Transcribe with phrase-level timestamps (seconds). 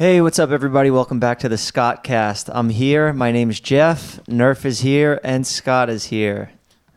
[0.00, 0.90] Hey, what's up, everybody?
[0.90, 2.48] Welcome back to the Scott Cast.
[2.50, 3.12] I'm here.
[3.12, 4.16] My name's Jeff.
[4.24, 6.52] Nerf is here, and Scott is here.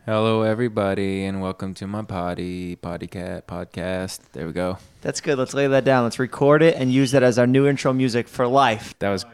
[0.06, 4.20] Hello, everybody, and welcome to my potty potty cat podcast.
[4.32, 4.78] There we go.
[5.02, 5.36] That's good.
[5.36, 6.04] Let's lay that down.
[6.04, 8.98] Let's record it and use that as our new intro music for life.
[9.00, 9.26] That was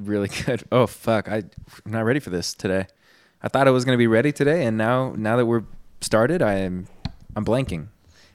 [0.00, 0.62] really good.
[0.70, 1.38] Oh fuck, I,
[1.84, 2.86] I'm not ready for this today.
[3.42, 5.64] I thought I was gonna be ready today, and now now that we're
[6.00, 6.86] started, I am
[7.34, 7.88] I'm blanking.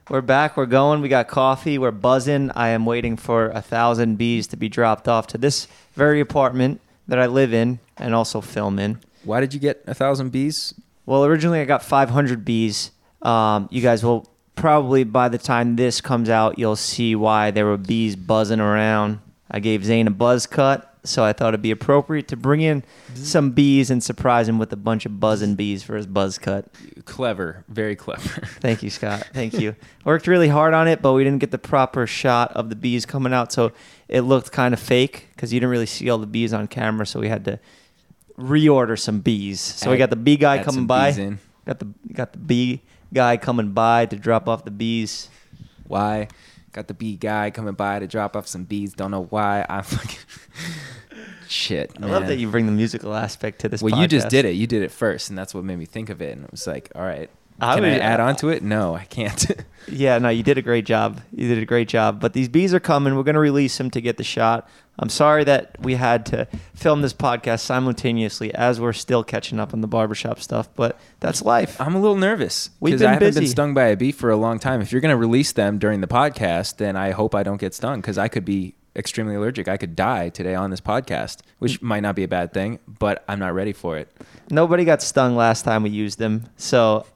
[0.08, 0.56] We're back.
[0.56, 1.00] We're going.
[1.00, 1.78] We got coffee.
[1.78, 2.52] We're buzzing.
[2.52, 6.80] I am waiting for a thousand bees to be dropped off to this very apartment
[7.08, 9.00] that I live in and also film in.
[9.24, 10.74] Why did you get a thousand bees?
[11.06, 12.92] Well, originally I got 500 bees.
[13.22, 17.66] Um, you guys will probably, by the time this comes out, you'll see why there
[17.66, 19.18] were bees buzzing around.
[19.50, 22.82] I gave Zane a buzz cut, so I thought it'd be appropriate to bring in
[22.82, 23.16] mm-hmm.
[23.16, 26.66] some bees and surprise him with a bunch of buzzing bees for his buzz cut.
[27.04, 28.46] Clever, very clever.
[28.60, 29.28] Thank you, Scott.
[29.32, 29.76] Thank you.
[30.04, 33.06] Worked really hard on it, but we didn't get the proper shot of the bees
[33.06, 33.72] coming out, so
[34.08, 37.06] it looked kind of fake because you didn't really see all the bees on camera.
[37.06, 37.58] So we had to
[38.38, 39.60] reorder some bees.
[39.60, 41.10] So we got the bee guy add coming some by.
[41.10, 41.38] bees in.
[41.66, 45.28] Got the got the bee guy coming by to drop off the bees.
[45.86, 46.28] Why?
[46.72, 48.92] Got the bee guy coming by to drop off some bees.
[48.92, 49.64] Don't know why.
[49.68, 50.18] I'm fucking
[51.48, 51.92] shit.
[52.00, 53.82] I love that you bring the musical aspect to this.
[53.82, 54.52] Well, you just did it.
[54.52, 56.32] You did it first, and that's what made me think of it.
[56.36, 57.30] And it was like, all right,
[57.60, 58.62] I can I would- add uh, on to it?
[58.62, 59.46] No, I can't.
[59.88, 61.20] Yeah, no, you did a great job.
[61.32, 62.20] You did a great job.
[62.20, 63.14] But these bees are coming.
[63.14, 64.68] We're going to release them to get the shot.
[64.98, 69.74] I'm sorry that we had to film this podcast simultaneously as we're still catching up
[69.74, 71.80] on the barbershop stuff, but that's life.
[71.80, 74.36] I'm a little nervous We've because I haven't been stung by a bee for a
[74.36, 74.80] long time.
[74.80, 77.74] If you're going to release them during the podcast, then I hope I don't get
[77.74, 79.68] stung because I could be extremely allergic.
[79.68, 83.24] I could die today on this podcast, which might not be a bad thing, but
[83.28, 84.08] I'm not ready for it.
[84.50, 86.44] Nobody got stung last time we used them.
[86.56, 87.06] So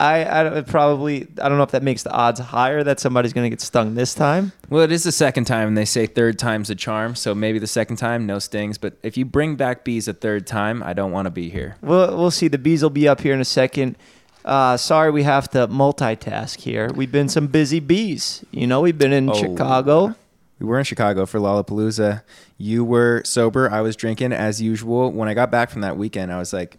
[0.00, 3.44] I, I probably, I don't know if that makes the odds higher that somebody's going
[3.44, 4.50] to get stung this time.
[4.68, 7.14] Well, it is the second time, and they say third time's a charm.
[7.14, 8.78] So maybe the second time, no stings.
[8.78, 11.76] But if you bring back bees a third time, I don't want to be here.
[11.82, 12.48] We'll, we'll see.
[12.48, 13.96] The bees will be up here in a second.
[14.44, 16.90] Uh, sorry, we have to multitask here.
[16.92, 18.44] We've been some busy bees.
[18.50, 19.34] You know, we've been in Oh.
[19.34, 20.16] Chicago.
[20.62, 22.22] We were in Chicago for Lollapalooza.
[22.56, 23.68] You were sober.
[23.68, 25.10] I was drinking as usual.
[25.10, 26.78] When I got back from that weekend, I was like,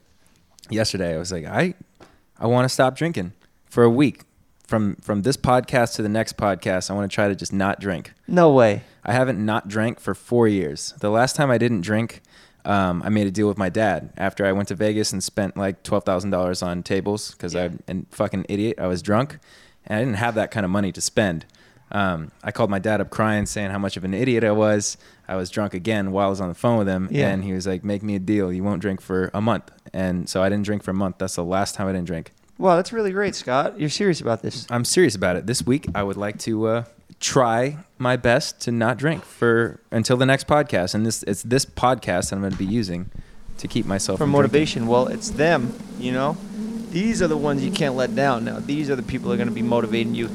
[0.70, 1.74] yesterday, I was like, I,
[2.40, 3.34] I want to stop drinking
[3.66, 4.22] for a week.
[4.66, 7.82] From from this podcast to the next podcast, I want to try to just not
[7.82, 8.14] drink.
[8.26, 8.84] No way.
[9.04, 10.94] I haven't not drank for four years.
[11.02, 12.22] The last time I didn't drink,
[12.64, 15.58] um, I made a deal with my dad after I went to Vegas and spent
[15.58, 17.72] like twelve thousand dollars on tables because Yeah.
[17.90, 18.80] I'm a fucking idiot.
[18.80, 19.38] I was drunk,
[19.86, 21.46] and I didn't have that kind of money to spend.
[21.94, 24.98] Um, I called my dad up crying, saying how much of an idiot I was.
[25.28, 27.30] I was drunk again while I was on the phone with him, Yeah.
[27.30, 28.52] and he was like, "Make me a deal.
[28.52, 31.18] You won't drink for a month." And so I didn't drink for a month.
[31.20, 32.32] That's the last time I didn't drink.
[32.58, 33.80] Wow, that's really great, Scott.
[33.80, 34.66] You're serious about this.
[34.70, 35.46] I'm serious about it.
[35.48, 36.84] This week, I would like to uh,
[37.20, 41.66] try my best to not drink for until the next podcast, and this it's this
[41.66, 43.10] podcast that I'm going to be using
[43.60, 46.38] to keep myself For from motivation, well, it's them, you know?
[46.90, 48.60] These are the ones you can't let down now.
[48.60, 50.30] These are the people that are going to be motivating you.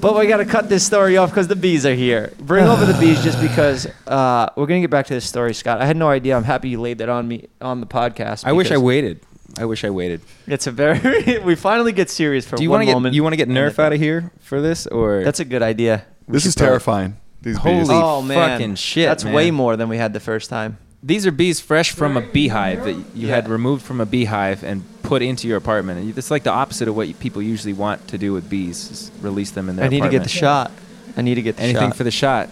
[0.00, 2.32] But we got to cut this story off because the bees are here.
[2.38, 5.52] Bring over the bees just because uh, we're going to get back to this story,
[5.52, 5.80] Scott.
[5.82, 6.36] I had no idea.
[6.36, 8.44] I'm happy you laid that on me on the podcast.
[8.46, 9.20] I wish I because waited.
[9.58, 10.22] I wish I waited.
[10.46, 11.38] It's a very.
[11.44, 13.14] we finally get serious for Do you one want to get moment.
[13.14, 16.06] you want to get Nerf out of here for this, or That's a good idea.
[16.28, 17.16] This is terrifying.
[17.42, 17.88] These Holy bees.
[17.90, 19.32] oh man, fucking shit, That's man.
[19.34, 20.78] way more than we had the first time.
[21.02, 24.84] These are bees fresh from a beehive that you had removed from a beehive and
[25.02, 25.98] put into your apartment.
[26.00, 29.10] And it's like the opposite of what people usually want to do with bees: is
[29.22, 30.70] release them in their I need to get the shot.
[31.16, 31.96] I need to get the Anything shot.
[31.96, 32.50] for the shot.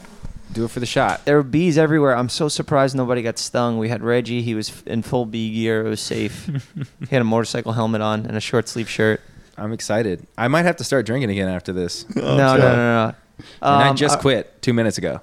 [0.50, 1.26] Do it for the shot.
[1.26, 2.16] There were bees everywhere.
[2.16, 3.76] I'm so surprised nobody got stung.
[3.78, 4.40] We had Reggie.
[4.40, 5.84] He was in full bee gear.
[5.86, 6.46] It was safe.
[7.00, 9.20] he had a motorcycle helmet on and a short sleeve shirt.
[9.58, 10.26] I'm excited.
[10.38, 12.06] I might have to start drinking again after this.
[12.16, 12.60] Oh, no, no, God.
[12.62, 13.14] no, no,
[13.60, 15.20] and I Um, just quit two minutes ago.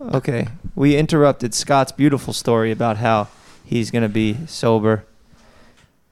[0.00, 0.48] Okay.
[0.74, 3.28] We interrupted Scott's beautiful story about how
[3.64, 5.04] he's going to be sober.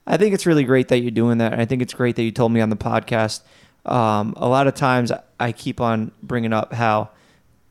[0.05, 1.59] I think it's really great that you're doing that.
[1.59, 3.41] I think it's great that you told me on the podcast.
[3.85, 7.09] Um, a lot of times I keep on bringing up how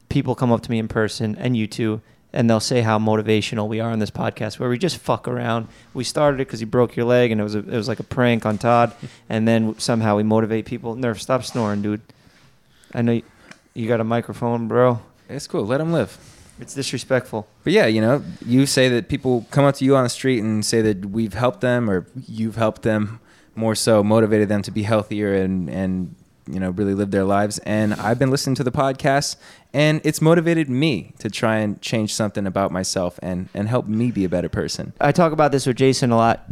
[0.09, 2.01] people come up to me in person and you too,
[2.33, 5.69] and they'll say how motivational we are on this podcast, where we just fuck around.
[5.95, 8.01] We started it because you broke your leg, and it was a, it was like
[8.01, 8.95] a prank on Todd,
[9.29, 10.97] and then somehow we motivate people.
[10.97, 12.03] Nerf, stop snoring, dude.
[12.95, 13.23] I know you,
[13.75, 15.01] you got a microphone, bro.
[15.33, 15.67] It's cool.
[15.67, 16.19] Let them live.
[16.61, 17.49] It's disrespectful.
[17.65, 20.41] But yeah, you know, you say that people come up to you on the street
[20.41, 23.21] and say that we've helped them or you've helped them
[23.55, 26.15] more so, motivated them to be healthier and, and
[26.47, 27.59] you know, really live their lives.
[27.61, 29.37] And I've been listening to the podcast
[29.73, 34.11] and it's motivated me to try and change something about myself and, and help me
[34.11, 34.93] be a better person.
[35.01, 36.45] I talk about this with Jason a lot.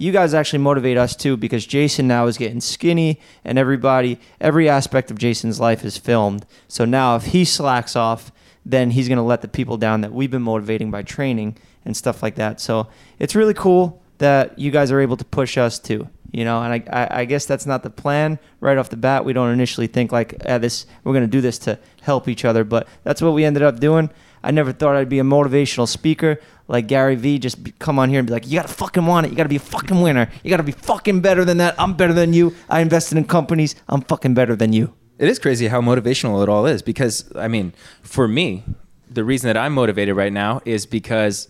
[0.00, 4.66] You guys actually motivate us too because Jason now is getting skinny and everybody, every
[4.66, 6.46] aspect of Jason's life is filmed.
[6.68, 8.32] So now if he slacks off,
[8.64, 11.94] then he's going to let the people down that we've been motivating by training and
[11.94, 12.62] stuff like that.
[12.62, 12.88] So
[13.18, 16.08] it's really cool that you guys are able to push us too.
[16.32, 19.24] You know, and I, I, I guess that's not the plan right off the bat.
[19.24, 22.44] We don't initially think like, ah, this we're going to do this to help each
[22.44, 24.10] other, but that's what we ended up doing.
[24.42, 27.38] I never thought I'd be a motivational speaker like Gary Vee.
[27.38, 29.30] Just be, come on here and be like, you got to fucking want it.
[29.30, 30.30] You got to be a fucking winner.
[30.42, 31.74] You got to be fucking better than that.
[31.78, 32.54] I'm better than you.
[32.68, 33.74] I invested in companies.
[33.88, 34.94] I'm fucking better than you.
[35.18, 38.64] It is crazy how motivational it all is because, I mean, for me,
[39.10, 41.48] the reason that I'm motivated right now is because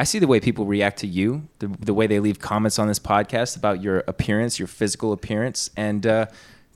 [0.00, 2.88] I see the way people react to you, the, the way they leave comments on
[2.88, 6.24] this podcast about your appearance, your physical appearance, and uh,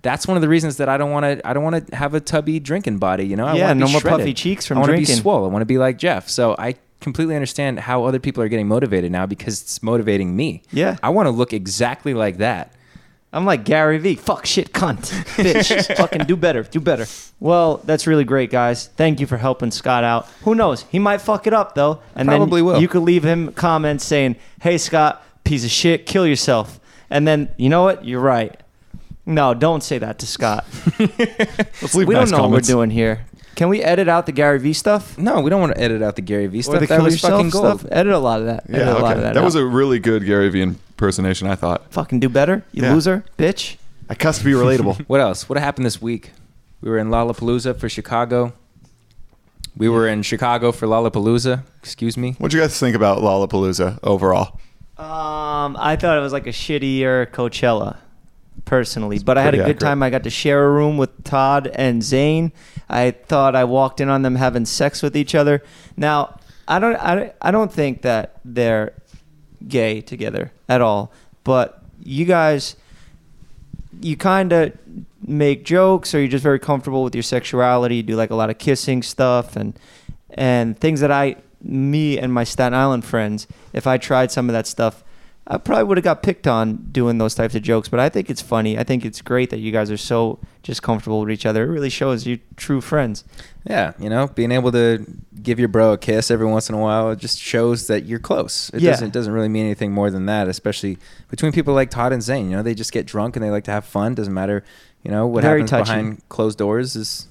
[0.02, 1.48] that's one of the reasons that I don't want to.
[1.48, 3.24] I don't want to have a tubby drinking body.
[3.26, 4.18] You know, I Yeah, no more shredded.
[4.20, 5.22] puffy cheeks from I want to be drinking.
[5.22, 5.46] swole.
[5.46, 6.28] I want to be like Jeff.
[6.28, 10.60] So I completely understand how other people are getting motivated now because it's motivating me.
[10.70, 10.98] Yeah.
[11.02, 12.73] I want to look exactly like that.
[13.34, 14.14] I'm like Gary Vee.
[14.14, 15.96] Fuck shit, cunt, bitch.
[15.98, 17.04] fucking do better, do better.
[17.40, 18.86] Well, that's really great, guys.
[18.96, 20.26] Thank you for helping Scott out.
[20.44, 20.82] Who knows?
[20.90, 22.80] He might fuck it up though, and Probably then will.
[22.80, 26.78] you could leave him comments saying, "Hey, Scott, piece of shit, kill yourself."
[27.10, 28.04] And then you know what?
[28.04, 28.58] You're right.
[29.26, 30.64] No, don't say that to Scott.
[30.98, 32.68] Let's leave we nice don't know comments.
[32.68, 33.26] what we're doing here.
[33.56, 35.16] Can we edit out the Gary Vee stuff?
[35.16, 36.80] No, we don't want to edit out the Gary Vee Or stuff.
[36.80, 37.80] the that kill was yourself fucking gold.
[37.80, 37.92] stuff?
[37.92, 38.64] Edit a lot of that.
[38.68, 39.12] Edit Yeah, a lot okay.
[39.14, 39.34] of that.
[39.34, 39.44] That out.
[39.44, 41.92] was a really good Gary Vee impersonation, I thought.
[41.92, 42.92] fucking do better, you Yeah.
[42.94, 43.76] loser, bitch.
[44.08, 45.04] I cuss to be relatable.
[45.08, 45.48] What else?
[45.48, 46.30] What happened this week?
[46.80, 48.52] We were in Lollapalooza for Chicago.
[49.76, 51.62] We were in Chicago for Lollapalooza.
[51.82, 52.32] Excuse me.
[52.38, 54.60] What'd you guys think about Lollapalooza overall?
[54.96, 57.96] Um, I thought it was like a shittier Coachella,
[58.64, 59.18] personally.
[59.18, 59.80] But I had a pretty good accurate.
[59.90, 60.02] time.
[60.04, 62.52] I got to share a room with Todd and Zane.
[62.88, 65.62] I thought I walked in on them having sex with each other.
[65.96, 66.38] Now,
[66.68, 68.92] I don't, I, don't- I don't think that they're
[69.68, 71.12] gay together at all.
[71.44, 72.76] But you guys,
[74.00, 74.76] you kind of
[75.26, 77.96] make jokes, or you're just very comfortable with your sexuality.
[77.96, 79.78] You do like a lot of kissing stuff and
[80.30, 84.52] and things that I, me and my Staten Island friends, if I tried some of
[84.52, 85.04] that stuff,
[85.46, 87.88] I probably would have got picked on doing those types of jokes.
[87.90, 88.78] But I think it's funny.
[88.78, 91.64] I think it's great that you guys are so just comfortable with each other.
[91.64, 93.24] It really shows you true friends.
[93.68, 95.04] Yeah, you know, being able to
[95.42, 98.18] give your bro a kiss every once in a while it just shows that you're
[98.18, 98.70] close.
[98.72, 98.92] It Yeah.
[98.92, 100.96] doesn't doesn't really mean anything more than that, especially
[101.28, 102.48] between people like Todd and Zane.
[102.50, 104.14] You know, they just get drunk and they like to have fun.
[104.14, 104.64] Doesn't matter,
[105.02, 105.84] you know, what Very happens touchy.
[105.90, 107.28] behind closed doors is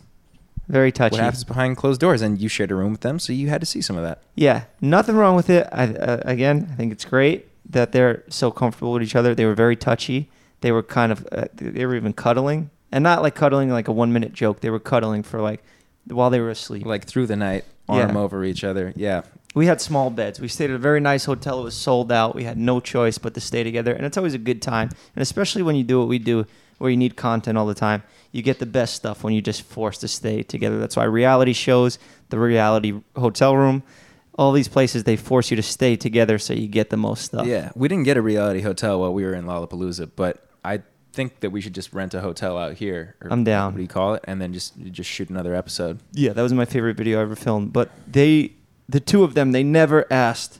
[0.67, 1.13] Very touchy.
[1.15, 2.21] what happens behind closed doors.
[2.21, 4.21] And you shared a room with them, so you had to see some of that.
[4.35, 5.67] Yeah, nothing wrong with it.
[5.71, 9.33] I, uh, again, I think it's great that they're so comfortable with each other.
[9.35, 10.29] They were very touchy.
[10.61, 13.91] They were kind of, uh, they were even cuddling, and not like cuddling like a
[13.91, 14.59] one minute joke.
[14.61, 15.63] They were cuddling for like
[16.07, 16.85] while they were asleep.
[16.85, 18.17] Like through the night, arm Yeah.
[18.21, 18.93] over each other.
[18.95, 19.21] Yeah.
[19.55, 20.39] we had small beds.
[20.39, 21.59] We stayed at a very nice hotel.
[21.59, 22.33] It was sold out.
[22.35, 24.89] We had no choice but to stay together, and it's always a good time.
[25.15, 26.45] And especially when you do what we do,
[26.79, 28.01] where you need content all the time,
[28.31, 30.79] you get the best stuff when you just forced to stay together.
[30.79, 31.99] That's why reality shows,
[32.29, 33.83] the reality hotel room,
[34.35, 37.45] all these places they force you to stay together so you get the most stuff.
[37.45, 40.81] Yeah, we didn't get a reality hotel while we were in Lollapalooza, but I
[41.13, 43.15] think that we should just rent a hotel out here.
[43.21, 43.73] Or I'm down.
[43.73, 44.23] What do you call it?
[44.25, 45.99] And then just just shoot another episode.
[46.11, 47.71] Yeah, that was my favorite video I ever filmed.
[47.71, 48.53] But they,
[48.89, 50.59] the two of them, they never asked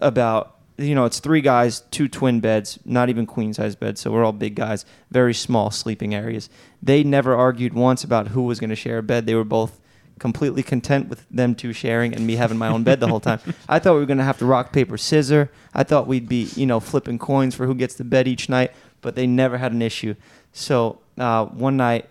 [0.00, 0.50] about.
[0.78, 4.00] You know, it's three guys, two twin beds, not even queen size beds.
[4.00, 6.48] So we're all big guys, very small sleeping areas.
[6.82, 9.26] They never argued once about who was going to share a bed.
[9.26, 9.78] They were both
[10.18, 13.40] completely content with them two sharing and me having my own bed the whole time.
[13.68, 15.50] I thought we were to have to rock paper scissor.
[15.74, 18.72] I thought we'd be, you know, flipping coins for who gets the bed each night.
[19.00, 20.14] But they never had an issue.
[20.52, 22.08] So uh, one night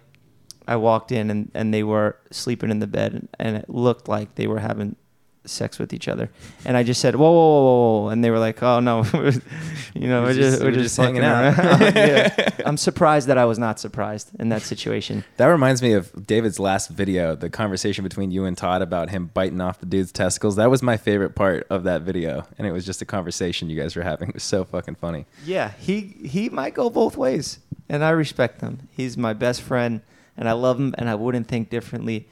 [0.68, 4.08] I walked in and, and they were sleeping in the bed and, and it looked
[4.08, 4.96] like they were having
[5.46, 6.30] sex with each other.
[6.66, 8.10] And I just said, whoa, whoa, whoa, whoa.
[8.10, 9.04] And they were like, oh, no,
[9.96, 11.56] you know, We're we're just- just, we're just, just hanging out.
[11.96, 12.50] yeah.
[12.66, 15.24] I'm surprised that I was not surprised in that situation.
[15.38, 19.32] That reminds me of David's last video, the conversation between you and Todd about him
[19.34, 20.56] biting off the dude's testicles.
[20.58, 23.80] That was my favorite part of that video, and it was just a conversation you
[23.82, 24.30] guys were having.
[24.30, 25.26] It was so fucking funny.
[25.46, 27.60] Yeah, he, he might go both ways.
[27.90, 28.88] And I respect him.
[28.92, 30.00] He's my best friend
[30.38, 30.96] and I love him.
[30.98, 32.30] And I wouldn't think differently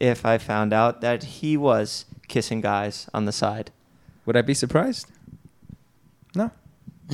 [0.00, 3.70] if I found out that he was kissing guys on the side.
[4.26, 5.06] Would I be surprised?
[6.34, 6.50] No.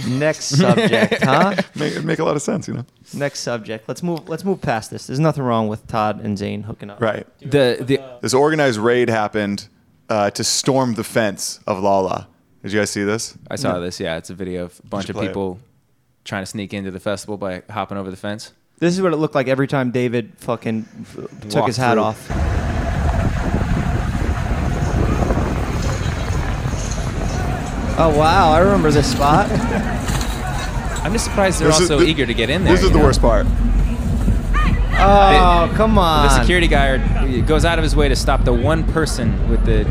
[0.08, 1.54] Next subject, huh?
[1.74, 2.86] make, it'd make a lot of sense, you know?
[3.12, 3.86] Next subject.
[3.88, 4.26] Let's move.
[4.28, 5.06] Let's move past this.
[5.06, 6.98] There's nothing wrong with Todd and Zane hooking up.
[7.00, 7.26] Right.
[7.40, 9.68] The the This organized raid happened
[10.08, 12.26] uh, to storm the fence of Lolla.
[12.62, 13.36] Did you guys see this?
[13.50, 13.80] I saw No.
[13.82, 14.00] this.
[14.00, 15.28] Yeah, it's a video of a bunch should of play it.
[15.28, 15.58] people
[16.24, 18.52] trying to sneak into the festival by hopping over the fence.
[18.78, 20.86] This is what it looked like every time David fucking
[21.42, 22.02] took Walked his hat through.
[22.02, 22.71] off.
[28.04, 28.50] Oh wow!
[28.52, 29.48] I remember this spot.
[31.04, 32.74] I'm just surprised they're This is also the- eager to get in there.
[32.74, 33.04] This is the know?
[33.04, 33.46] worst part.
[35.04, 36.26] Oh, come on.
[36.28, 37.00] The security guard
[37.46, 39.84] goes out of his way to stop the one person with the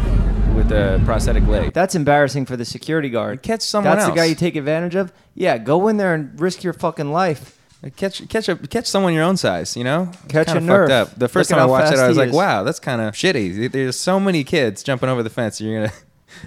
[0.56, 1.74] with the prosthetic leg.
[1.74, 3.42] That's embarrassing for the security guard.
[3.42, 4.14] Catch someone That's else.
[4.14, 5.12] the guy you take advantage of.
[5.34, 7.58] Yeah, go in there and risk your fucking life.
[7.96, 10.12] Catch catch a, catch someone your own size, you know.
[10.30, 10.82] Catch kinda a nerf.
[10.84, 11.20] fucked up.
[11.20, 12.36] The first Look time I watched it, I was like, is.
[12.36, 15.60] "Wow, that's kind of shitty." There's so many kids jumping over the fence.
[15.60, 15.94] You're gonna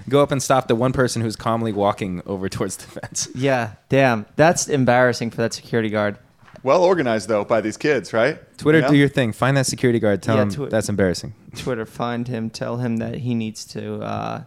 [0.09, 3.27] go up and stop the one person who's calmly walking over towards the fence.
[3.35, 4.25] Yeah, damn.
[4.35, 6.17] That's embarrassing for that security guard.
[6.63, 8.39] Well organized though by these kids, right?
[8.57, 8.87] Twitter, Yeah?
[8.89, 9.33] do your thing.
[9.33, 10.23] Find that security guard.
[10.23, 11.33] Tell Yeah, him twi- that's embarrassing.
[11.55, 12.49] Twitter, find him.
[12.49, 14.43] Tell him that he needs to uh,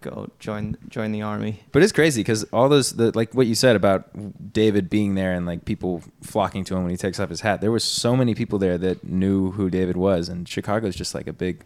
[0.00, 1.60] go join join the army.
[1.72, 4.08] But it's crazy because all those, the, like what you said about
[4.52, 7.60] David being there and like people flocking to him when he takes off his hat.
[7.60, 11.26] There were so many people there that knew who David was, and Chicago's just like
[11.26, 11.64] a big,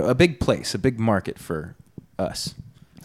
[0.00, 1.74] a big place, a big market for
[2.18, 2.54] us,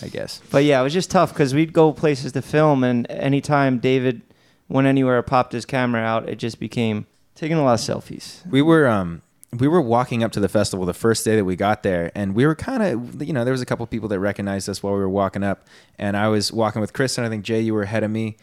[0.01, 0.41] I guess.
[0.51, 4.21] But yeah, it was just tough because we'd go places to film, and anytime David
[4.69, 7.05] went anywhere or popped his camera out, it just became
[7.35, 8.45] taking a lot of selfies.
[8.49, 9.21] We were um
[9.59, 12.33] we were walking up to the festival the first day that we got there and
[12.33, 14.93] we were kind of you know there was a couple people that recognized us while
[14.93, 15.67] we were walking up
[15.99, 18.37] and I was walking with Chris and I think Jay you were ahead of me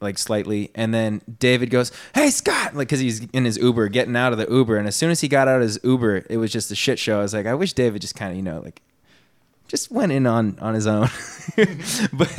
[0.00, 4.16] like slightly and then David goes hey Scott like cuz he's in his Uber getting
[4.16, 6.38] out of the Uber and as soon as he got out of his Uber it
[6.38, 8.42] was just a shit show I was like I wish David just kind of you
[8.42, 8.80] know like
[9.74, 11.08] just went in on on his own
[12.12, 12.32] but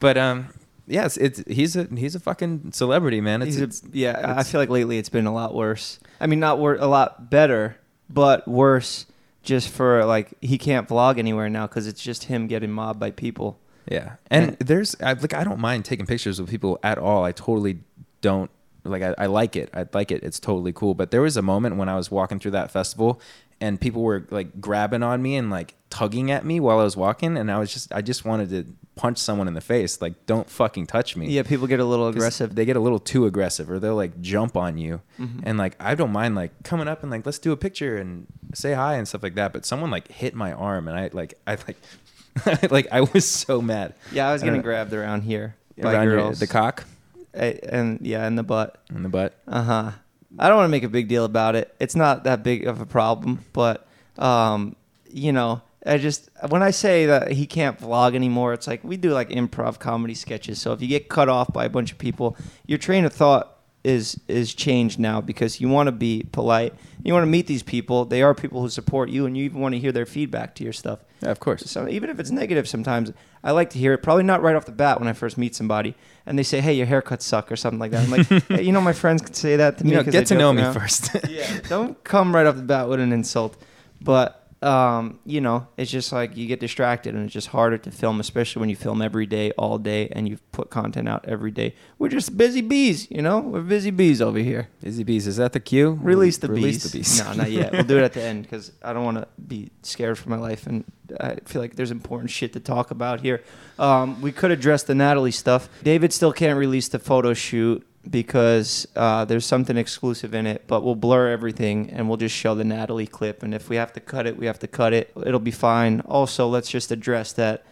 [0.00, 0.48] but um
[0.86, 3.42] yeah, it's, it's he's a he's a fucking celebrity, man.
[3.42, 6.00] It's, a- it's yeah, I feel like lately it's been a lot worse.
[6.20, 7.76] I mean, not wor- a lot better,
[8.08, 9.06] but worse.
[9.44, 13.12] Just for like, he can't vlog anywhere now because it's just him getting mobbed by
[13.12, 13.58] people.
[13.88, 17.22] Yeah, and And- there's I, like I don't mind taking pictures with people at all.
[17.24, 17.78] I totally
[18.20, 18.50] don't
[18.82, 19.02] like.
[19.02, 19.70] I, I like it.
[19.72, 20.24] I like it.
[20.24, 20.94] It's totally cool.
[20.94, 23.20] But there was a moment when I was walking through that festival,
[23.60, 26.96] and people were like grabbing on me and like tugging at me while I was
[26.96, 28.64] walking, and I was just I just wanted to
[28.96, 30.00] punch someone in the face.
[30.02, 31.28] Like, don't fucking touch me.
[31.30, 32.54] Yeah, people get a little aggressive.
[32.54, 35.40] They get a little too aggressive, or they'll like jump on you, Mhm.
[35.44, 38.26] and like I don't mind like coming up and like let's do a picture and
[38.54, 39.52] say hi and stuff like that.
[39.52, 43.60] But someone like hit my arm, and I like I like like I was so
[43.60, 43.94] mad.
[44.12, 46.84] Yeah, I was I getting grabbed around here by Around your- the cock
[47.32, 48.82] Eh, and yeah, in the butt.
[48.94, 49.34] in the butt.
[49.46, 49.90] Uh huh.
[50.38, 51.74] I don't want to make a big deal about it.
[51.80, 53.86] It's not that big of a problem, but
[54.18, 54.76] um,
[55.10, 58.96] you know, I just when I say that he can't vlog anymore, it's like we
[58.96, 60.60] do like improv comedy sketches.
[60.60, 63.59] So if you get cut off by a bunch of people, your train of thought
[63.82, 66.74] is is changed now because you want to be polite.
[67.02, 68.04] You want to meet these people.
[68.04, 70.64] They are people who support you, and you even want to hear their feedback to
[70.64, 71.00] your stuff.
[71.22, 71.62] Yeah, of course.
[71.70, 73.98] So even if it's negative, sometimes I like to hear it.
[73.98, 75.94] Probably not right off the bat when I first meet somebody,
[76.26, 78.04] and they say, "Hey, your haircuts suck" or something like that.
[78.04, 79.90] I'm like, hey, you know, my friends can say that to me.
[79.92, 80.74] You know, get to know me around.
[80.74, 81.16] first.
[81.28, 83.56] yeah, don't come right off the bat with an insult.
[84.02, 87.90] But um, you know, it's just like you get distracted, and it's just harder to
[87.90, 91.50] film, especially when you film every day, all day, and you put content out every
[91.50, 91.74] day.
[91.98, 93.40] We're just busy bees, you know.
[93.40, 94.68] We're busy bees over here.
[94.82, 95.26] Busy bees.
[95.26, 95.98] Is that the cue?
[96.02, 96.92] Release the Release bees.
[96.92, 97.24] the bees.
[97.24, 97.72] No, not yet.
[97.72, 100.36] We'll do it at the end because I don't want to be scared for my
[100.36, 100.84] life, and
[101.18, 103.42] I feel like there's important shit to talk about here.
[103.78, 105.70] Um, we could address the Natalie stuff.
[105.82, 110.82] David still can't release the photo shoot because uh, there's something exclusive in it, but
[110.82, 113.42] we'll blur everything and we'll just show the Natalie clip.
[113.42, 115.12] And if we have to cut it, we have to cut it.
[115.24, 116.00] It'll be fine.
[116.00, 117.64] Also, let's just address that.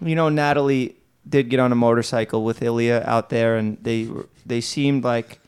[0.00, 0.96] You know, Natalie
[1.28, 4.08] did get on a motorcycle with Ilya out there, and they
[4.44, 5.40] they seemed like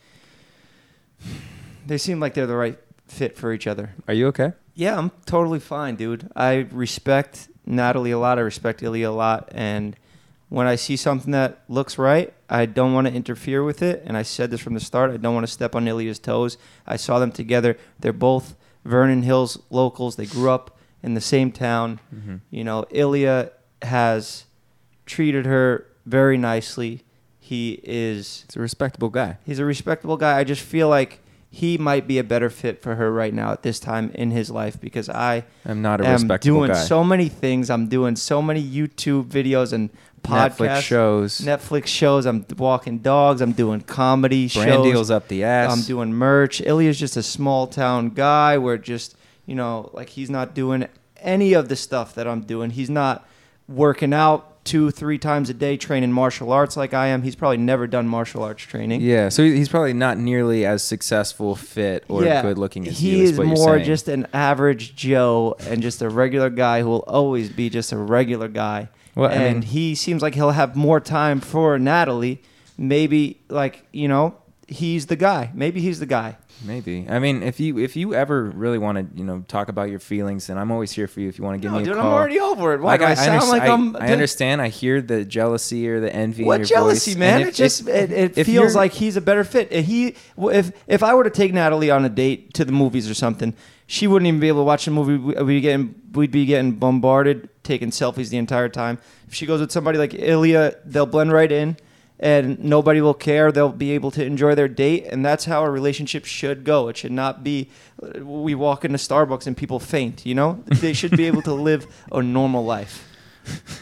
[1.86, 3.94] they seem like they're the right fit for each other.
[4.06, 4.52] Are you okay?
[4.74, 6.30] Yeah, I'm totally fine, dude.
[6.36, 8.38] I respect Natalie a lot.
[8.38, 9.48] I respect Ilya a lot.
[9.52, 9.96] And
[10.48, 14.02] when I see something that looks right, I don't want to interfere with it.
[14.06, 15.10] And I said this from the start.
[15.10, 16.56] I don't want to step on Ilya's toes.
[16.86, 17.76] I saw them together.
[17.98, 20.16] They're both Vernon Hills locals.
[20.16, 22.00] They grew up in the same town.
[22.14, 22.36] Mm-hmm.
[22.50, 23.50] You know, Ilya
[23.82, 24.44] has
[25.04, 27.04] treated her very nicely.
[27.38, 29.38] He is It's a respectable guy.
[29.44, 30.38] He's a respectable guy.
[30.38, 33.62] I just feel like he might be a better fit for her right now at
[33.62, 36.78] this time in his life because I I'm not a am respectable doing guy.
[36.78, 37.70] so many things.
[37.70, 39.88] I'm doing so many YouTube videos and
[40.22, 41.40] podcasts, Netflix shows.
[41.40, 42.26] Netflix shows.
[42.26, 43.40] I'm walking dogs.
[43.40, 44.92] I'm doing comedy shows, brand shows.
[44.92, 45.72] deals up the ass.
[45.72, 46.60] I'm doing merch.
[46.60, 51.52] Ilya's just a small town guy where just, you know, like he's not doing any
[51.52, 52.70] of the stuff that I'm doing.
[52.70, 53.26] He's not
[53.68, 57.22] working out two, three times a day training martial arts like I am.
[57.22, 59.00] He's probably never done martial arts training.
[59.00, 63.24] Yeah, so he's probably not nearly as successful, fit, or good looking as he you.
[63.24, 67.48] is is more just an average Joe and just a regular guy who will always
[67.48, 68.90] be just a regular guy.
[69.18, 72.40] Well, I and mean- he seems like he'll have more time for Natalie.
[72.76, 74.36] Maybe like you know,
[74.68, 75.50] he's the guy.
[75.54, 76.36] Maybe he's the guy.
[76.64, 77.06] Maybe.
[77.08, 79.98] I mean, if you if you ever really want to, you know, talk about your
[80.00, 81.28] feelings, then I'm always here for you.
[81.28, 82.06] If you want to give No, me a dude, call.
[82.06, 82.80] I'm already over it.
[82.80, 83.94] Why do I, sound underst- like I, I'm?
[83.96, 84.60] I understand.
[84.60, 86.44] I hear the jealousy or the envy.
[86.44, 87.18] What jealousy, voice.
[87.18, 87.40] man?
[87.40, 89.68] And It just it, it feels like he's a better fit.
[89.72, 93.08] If He if if I were to take Natalie on a date to the movies
[93.08, 93.54] or something,
[93.86, 95.16] she wouldn't even be able to watch the movie.
[95.16, 98.98] We- We'd getting we'd be getting bombarded, taking selfies the entire time.
[99.28, 101.76] If she goes with somebody like Ilya, they'll blend right in,
[102.18, 103.52] and nobody will care.
[103.52, 106.88] They'll be able to enjoy their date, and that's how a relationship should go.
[106.88, 107.70] It should not be
[108.20, 110.26] we walk into Starbucks and people faint.
[110.26, 113.04] You know, they should be able to live a normal life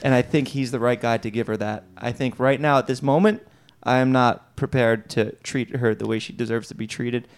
[0.02, 1.84] and I think he's the right guy to give her that.
[1.96, 3.46] I think right now at this moment,
[3.82, 7.28] I am not prepared to treat her the way she deserves to be treated.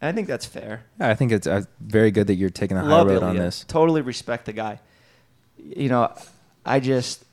[0.00, 0.84] And I think that's fair.
[1.00, 3.36] Yeah, I think it's uh, very good that you're taking the high Love road on
[3.36, 3.64] this.
[3.66, 4.80] Totally respect the guy.
[5.62, 6.12] You know,
[6.64, 7.24] I just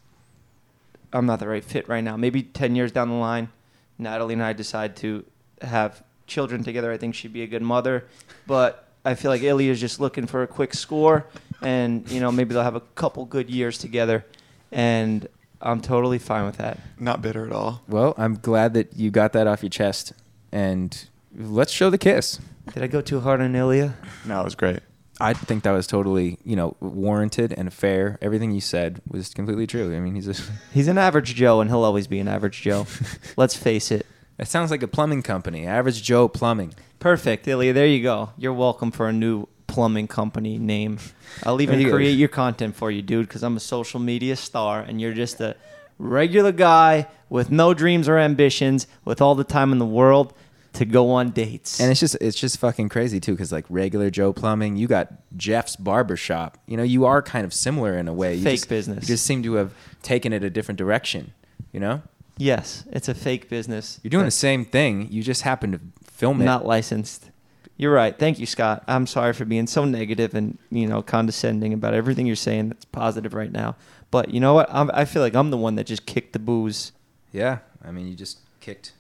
[1.14, 2.18] I'm not the right fit right now.
[2.18, 3.50] Maybe ten years down the line,
[3.98, 5.24] Natalie and I decide to
[5.62, 6.92] have children together.
[6.92, 8.06] I think she'd be a good mother,
[8.48, 11.26] but I feel like Ilya is just looking for a quick score,
[11.62, 14.26] and you know maybe they'll have a couple good years together,
[14.72, 15.28] and
[15.62, 16.80] I'm totally fine with that.
[17.00, 17.82] Not bitter at all.
[17.88, 20.14] Well, I'm glad that you got that off your chest,
[20.52, 22.40] and let's show the kiss.
[22.74, 23.96] Did I go too hard on Ilya?
[24.26, 24.80] No, it was great.
[25.20, 28.18] I think that was totally, you know, warranted and fair.
[28.22, 29.96] Everything you said was completely true.
[29.96, 30.36] I mean, he's a.
[30.74, 32.86] He's an average Joe, and he'll always be an average Joe.
[33.38, 34.06] Let's face it.
[34.38, 36.74] It sounds like a plumbing company, Average Joe Plumbing.
[37.00, 37.72] Perfect, Ilya.
[37.72, 38.32] There you go.
[38.38, 41.00] You're welcome for a new plumbing company name.
[41.44, 41.96] I'll even you go.
[41.96, 45.40] create your content for you, dude, because I'm a social media star, and you're just
[45.40, 45.56] a
[45.98, 50.34] regular guy with no dreams or ambitions, with all the time in the world
[50.76, 51.80] to go on dates.
[51.80, 55.12] And it's just it's just fucking crazy too, because like regular Joe Plumbing, you got
[55.38, 56.58] Jeff's Barbershop.
[56.68, 58.36] You know, you are kind of similar in a way.
[58.36, 59.04] You Fake just- business.
[59.04, 61.34] You just seem to have taken it a different direction.
[61.72, 62.02] You know,
[62.38, 64.00] yes, it's a fake business.
[64.02, 65.10] you're doing the same thing.
[65.12, 65.80] You just happen to
[66.10, 66.46] film it.
[66.46, 67.30] not licensed.
[67.78, 68.18] You're right.
[68.18, 68.86] Thank you, Scott.
[68.88, 72.86] I'm sorry for being so negative and you know condescending about everything you're saying that's
[72.86, 73.76] positive right now.
[74.12, 74.70] But you know what?
[74.72, 76.94] I'm, I feel like I'm the one that just kicked the booze.
[77.34, 78.94] yeah, I mean, you just kicked.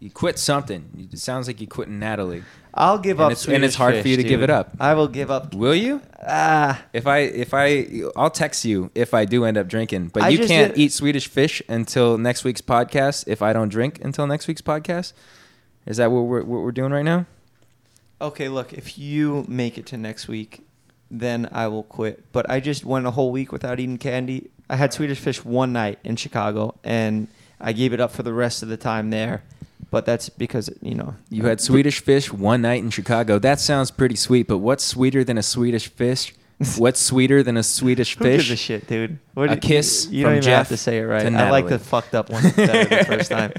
[0.00, 1.08] You quit something.
[1.12, 2.42] It sounds like you quit Natalie.
[2.74, 3.32] I'll give And up.
[3.32, 4.72] it's- and it's hard for you to give it up.
[4.80, 5.54] I will give up.
[5.54, 6.00] Will you?
[6.26, 10.22] Ah, If I if I I'll text you if I do end up drinking, but
[10.24, 13.24] I you can't did- eat Swedish fish until next week's podcast.
[13.28, 15.12] If I don't drink until next week's podcast,
[15.86, 17.26] is that what we're what we're doing right now?
[18.20, 18.48] okay.
[18.48, 20.64] Look, if you make it to next week,
[21.10, 22.24] then I will quit.
[22.32, 24.50] But I just went a whole week without eating candy.
[24.70, 27.28] I had Swedish fish one night in Chicago, and
[27.62, 29.44] I gave it up for the rest of the time there.
[29.90, 33.38] But that's because you know You had Swedish fish one night in Chicago.
[33.38, 36.34] That sounds pretty sweet, but what's sweeter than a Swedish fish?
[36.78, 39.18] What's sweeter than a Swedish Who gives a shit, dude?
[39.34, 41.20] What A kiss You from don't even have Jeff to say it right.
[41.22, 41.70] to I like Natalie.
[41.72, 43.52] the fucked up one better the first time.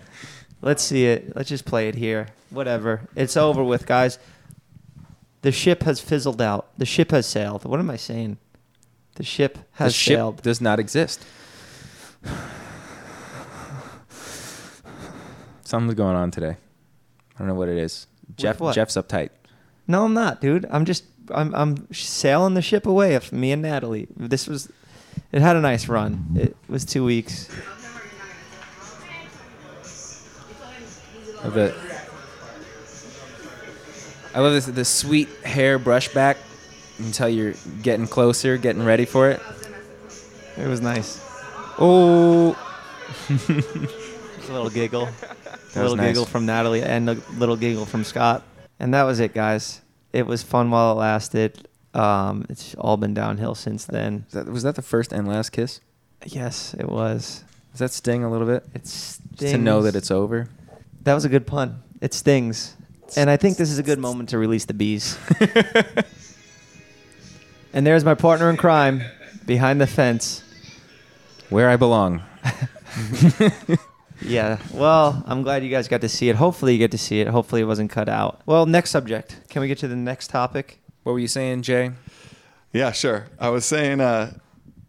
[0.61, 1.35] Let's see it.
[1.35, 2.29] Let's just play it here.
[2.49, 3.01] Whatever.
[3.15, 4.17] It's over with, guys.
[5.41, 6.69] The ship has fizzled out.
[6.79, 7.65] The ship has sailed.
[7.65, 8.37] What am I saying?
[9.15, 10.41] The ship The has ship sailed.
[10.41, 11.23] does not exist.
[15.73, 16.55] Something's going on today.
[17.35, 18.05] I don't know what it is.
[18.37, 18.75] Jeff what?
[18.75, 19.31] Jeff's uptight.
[19.87, 20.67] No, I'm not, dude.
[20.69, 24.07] I'm just I'm I'm sailing the ship away of me and Natalie.
[24.15, 24.71] This was
[25.31, 26.37] it had a nice run.
[26.39, 27.49] It was 2 weeks.
[31.41, 31.73] Of the
[34.35, 36.37] I love this the sweet hair brush back
[36.99, 39.41] until you're getting closer, getting ready for it.
[40.55, 41.19] It was nice.
[41.79, 42.55] Oh,
[44.49, 45.09] A little giggle.
[45.75, 46.09] A little nice.
[46.09, 48.43] giggle from Natalie and a little giggle from Scott.
[48.79, 49.81] And that was it, guys.
[50.11, 51.67] It was fun while it lasted.
[51.93, 54.25] Um, it's all been downhill since then.
[54.25, 55.79] was that, was that the first and last kiss?
[56.25, 57.43] Yes, it was.
[57.71, 58.63] Does that sting a little bit?
[58.73, 60.47] It's Just to know that it's over.
[61.01, 61.81] That was a good pun.
[62.01, 62.75] It stings.
[63.17, 65.17] And I think this is a good moment to release the bees.
[67.73, 69.03] and there's my partner in crime
[69.45, 70.43] behind the fence.
[71.49, 72.23] Where I belong.
[74.25, 74.57] Yeah.
[74.71, 76.35] Well, I'm glad you guys got to see it.
[76.35, 77.27] Hopefully, you get to see it.
[77.27, 78.41] Hopefully, it wasn't cut out.
[78.45, 79.37] Well, next subject.
[79.49, 80.79] Can we get to the next topic?
[81.03, 81.91] What were you saying, Jay?
[82.71, 83.27] Yeah, sure.
[83.39, 84.33] I was saying uh,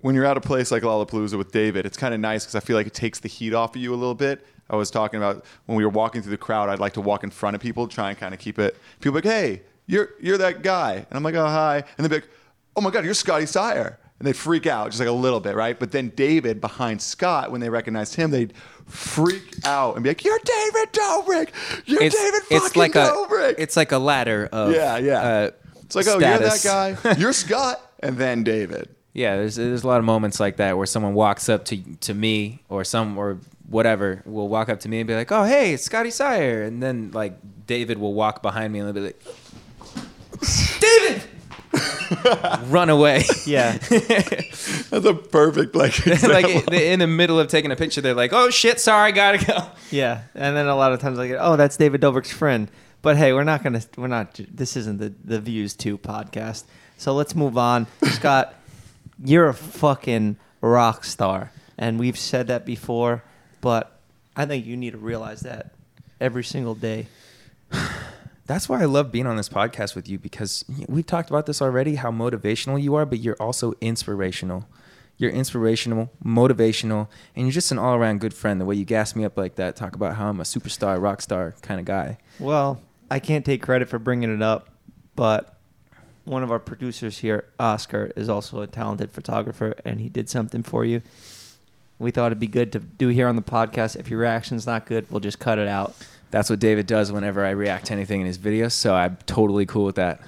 [0.01, 2.61] when you're at a place like Lollapalooza with David, it's kind of nice because I
[2.61, 4.47] feel like it takes the heat off of you a little bit.
[4.71, 7.25] I was talking about when we were walking through the crowd, I'd like to walk
[7.25, 8.77] in front of people, try and kind of keep it.
[9.01, 12.17] People like, hey, you're you're that guy, and I'm like, oh hi, and they'd be
[12.17, 12.29] like,
[12.77, 15.55] oh my god, you're Scotty Sire, and they'd freak out just like a little bit,
[15.55, 15.79] right?
[15.79, 18.55] But then David behind Scott, when they recognized him, they'd
[18.87, 21.49] freak out and be like, you're David Dobrik,
[21.87, 23.55] you're David fucking it's like a Dobrik.
[23.59, 25.21] it's like a ladder of yeah, yeah.
[25.21, 25.51] uh,
[25.83, 28.89] it's like, oh, you're that guy, you're Scott, and then David.
[29.13, 32.15] Yeah, there's there's a lot of moments like that where someone walks up to to
[32.15, 35.75] me or some or whatever will walk up to me and be like, "Oh, hey,
[35.75, 37.35] it's Scotty Sire," and then like
[37.67, 39.23] David will walk behind me and be like,
[40.81, 41.23] "David."
[42.67, 43.25] Run away.
[43.47, 43.73] Yeah.
[44.91, 46.07] That's a perfect like.
[46.23, 46.75] like example.
[46.75, 50.23] in the middle of taking a picture, they're like, "Oh shit, sorry, gotta go." Yeah,
[50.35, 52.71] and then a lot of times I get, oh, that's David Dobrik's friend.
[53.03, 54.41] But hey, we're not gonna, we're not.
[54.53, 56.65] This isn't the the Views Two podcast.
[56.97, 57.87] So let's move on.
[58.05, 58.55] Scott,
[59.25, 63.23] you're a fucking rock star, and we've said that before,
[63.61, 63.99] but
[64.37, 65.75] I think you need to realize that
[66.21, 67.07] every single day.
[68.47, 71.63] That's why I love being on this podcast with you because we've talked about this
[71.63, 74.67] already how motivational you are, but you're also inspirational.
[75.17, 78.61] You're inspirational, motivational, and you're just an all around good friend.
[78.61, 81.23] The way you gas me up like that, talk about how I'm a superstar, rock
[81.23, 82.19] star kind of guy.
[82.39, 84.71] Well, I can't take credit for bringing it up,
[85.15, 85.57] but
[86.25, 90.63] one of our producers here, Oscar, is also a talented photographer, and he did something
[90.63, 91.01] for you.
[91.99, 93.97] We thought it'd be good to do here on the podcast.
[93.97, 95.95] If your reaction's not good, we'll just cut it out.
[96.35, 99.67] That's what David does whenever I react to anything in his videos, so I'm totally
[99.67, 100.21] cool with that.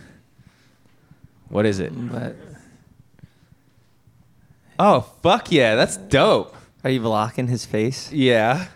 [1.48, 1.90] What is it?
[1.96, 2.36] But
[4.78, 6.54] Oh, fuck yeah, that's dope.
[6.84, 8.12] are you blocking his face?
[8.12, 8.66] Yeah.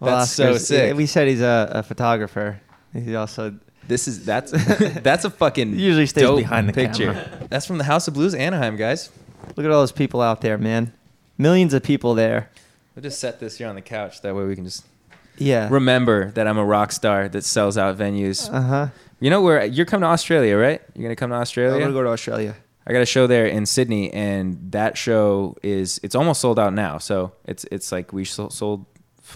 [0.00, 0.96] that's so sick.
[0.96, 2.60] We said he's a, a photographer.
[2.92, 3.54] He also
[3.86, 4.50] This is that's
[5.02, 7.12] that's a fucking usually stays behind the picture.
[7.12, 7.46] camera.
[7.48, 9.08] That's from the House of Blues, Anaheim, guys.
[9.56, 10.92] look at all those people out there, man.
[11.38, 12.50] Millions of people there.
[12.96, 14.20] We'll just set this here on the couch.
[14.22, 14.84] That way we can just
[15.38, 15.68] Yeah.
[15.70, 18.52] remember that I'm a rock star that sells out venues.
[18.52, 18.88] Uh huh.
[19.20, 20.80] You know where you're coming to Australia, right?
[20.94, 21.74] You're gonna come to Australia.
[21.74, 22.56] I'm gonna go to Australia.
[22.86, 26.74] I got a show there in Sydney, and that show is it's almost sold out
[26.74, 26.98] now.
[26.98, 28.52] So it's it's like we sold.
[28.52, 28.86] sold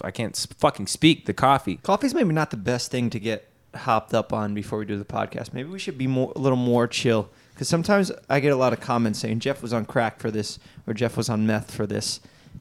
[0.01, 1.77] I can't fucking speak the coffee.
[1.77, 5.05] Coffee's maybe not the best thing to get hopped up on before we do the
[5.05, 5.53] podcast.
[5.53, 8.73] Maybe we should be more a little more chill because sometimes I get a lot
[8.73, 11.87] of comments saying Jeff was on crack for this or Jeff was on meth for
[11.87, 12.19] this,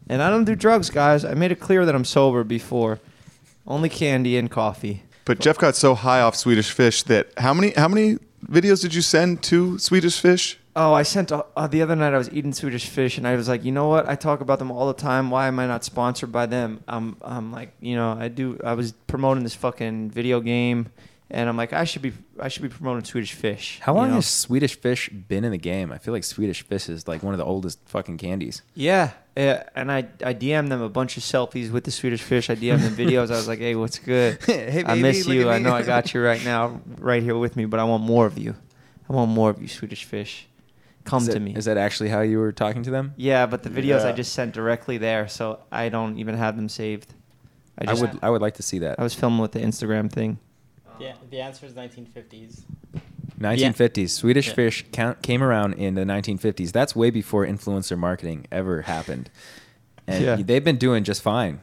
[0.08, 1.24] and I don't do drugs, guys.
[1.24, 3.00] I made it clear that I'm sober before.
[3.66, 5.02] Only candy and coffee.
[5.24, 8.94] But Jeff got so high off Swedish Fish that how many how many videos did
[8.94, 10.58] you send to Swedish Fish?
[10.76, 12.12] Oh, I sent uh, uh, the other night.
[12.12, 14.06] I was eating Swedish fish, and I was like, you know what?
[14.06, 15.30] I talk about them all the time.
[15.30, 16.84] Why am I not sponsored by them?
[16.86, 18.60] I'm, I'm like, you know, I do.
[18.62, 20.90] I was promoting this fucking video game,
[21.30, 23.80] and I'm like, I should be, I should be promoting Swedish fish.
[23.80, 24.14] How you long know?
[24.16, 25.92] has Swedish Fish been in the game?
[25.92, 28.60] I feel like Swedish Fish is like one of the oldest fucking candies.
[28.74, 32.48] Yeah, yeah, and I, I DM'd them a bunch of selfies with the Swedish fish.
[32.50, 33.30] I DM'd them videos.
[33.30, 34.38] I was like, hey, what's good?
[34.46, 35.50] Hey, baby, I miss you.
[35.50, 38.26] I know I got you right now, right here with me, but I want more
[38.26, 38.54] of you.
[39.08, 40.48] I want more of you, Swedish fish.
[41.04, 41.54] Come is to that- me.
[41.54, 43.12] Is that actually how you were talking to them?
[43.16, 46.68] Yeah, but the videos I just sent directly there, so I don't even have them
[46.68, 47.14] saved.
[47.78, 48.98] I I, would I would like to see that.
[48.98, 50.38] I was filming with the Instagram thing.
[50.98, 52.62] Yeah, the answer is 1950s.
[53.40, 54.10] 1950s.
[54.10, 54.54] Swedish Yeah.
[54.54, 56.72] Fish count, came around in the 1950s.
[56.72, 59.30] That's way before influencer marketing ever happened.
[60.06, 60.36] And Yeah.
[60.36, 61.60] they've been doing just fine.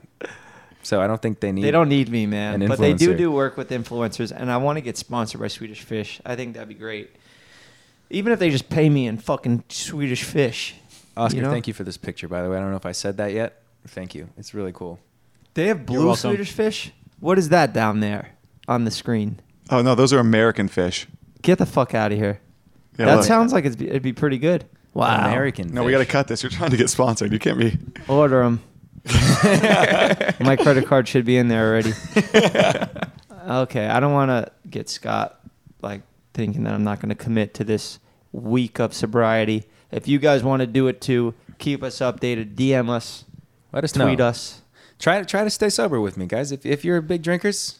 [0.83, 3.15] So I don't think they need They don't need me, man, an but they do
[3.15, 6.19] do work with influencers, and I want to get sponsored by Swedish Fish.
[6.25, 7.15] I think that'd be great.
[8.09, 10.75] Even if they just pay me in fucking Swedish fish.
[11.15, 11.51] Oscar, you know?
[11.51, 12.57] thank you for this picture, by the way.
[12.57, 13.61] I don't know if I said that yet.
[13.87, 14.29] Thank you.
[14.37, 14.99] It's really cool.
[15.53, 16.15] They have blue.
[16.15, 16.91] Swedish fish.
[17.19, 18.31] What is that down there
[18.67, 19.39] on the screen?
[19.69, 21.07] Oh no, those are American fish.
[21.43, 22.39] Get the fuck out of here.
[22.97, 23.25] Yeah, that look.
[23.25, 24.65] sounds like it'd be, it'd be pretty good.
[24.93, 25.27] Wow.
[25.27, 25.73] American.
[25.73, 26.43] No, we got to cut this.
[26.43, 27.31] You're trying to get sponsored.
[27.31, 27.77] You can't be.
[28.07, 28.63] Order them.
[30.39, 31.93] My credit card should be in there already.
[33.47, 35.39] okay, I don't want to get Scott
[35.81, 36.01] like
[36.33, 37.99] thinking that I'm not going to commit to this
[38.31, 39.65] week of sobriety.
[39.91, 42.55] If you guys want to do it too, keep us updated.
[42.55, 43.25] DM us,
[43.71, 44.27] Let us tweet know.
[44.27, 44.61] us.
[44.99, 46.51] Try to try to stay sober with me, guys.
[46.51, 47.79] If if you're big drinkers,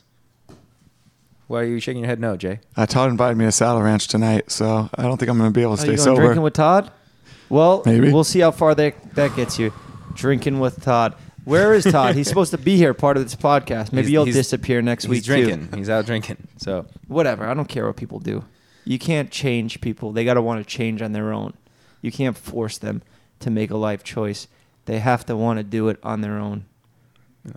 [1.54, 2.60] why are you shaking your head no, Jay?
[2.76, 5.54] Uh, Todd invited me to Saddle Ranch tonight, so I don't think I'm going to
[5.54, 6.22] be able to Are stay you going sober.
[6.24, 6.92] drinking with Todd?
[7.50, 8.12] Well, Maybe.
[8.12, 9.72] we'll see how far that that gets you.
[10.16, 11.14] Drinking with Todd.
[11.46, 12.16] Where is Todd?
[12.16, 13.92] He's supposed to be here, part of this podcast.
[13.94, 15.18] Maybe He's- he'll he's- disappear next week.
[15.18, 15.68] He's drinking.
[15.70, 15.78] too.
[15.78, 16.38] He's out drinking.
[16.58, 17.46] So whatever.
[17.46, 18.44] I don't care what people do.
[18.86, 20.12] You can't change people.
[20.12, 21.54] They got to want to change on their own.
[22.02, 23.02] You can't force them
[23.42, 24.48] to make a life choice.
[24.86, 26.66] They have to want to do it on their own.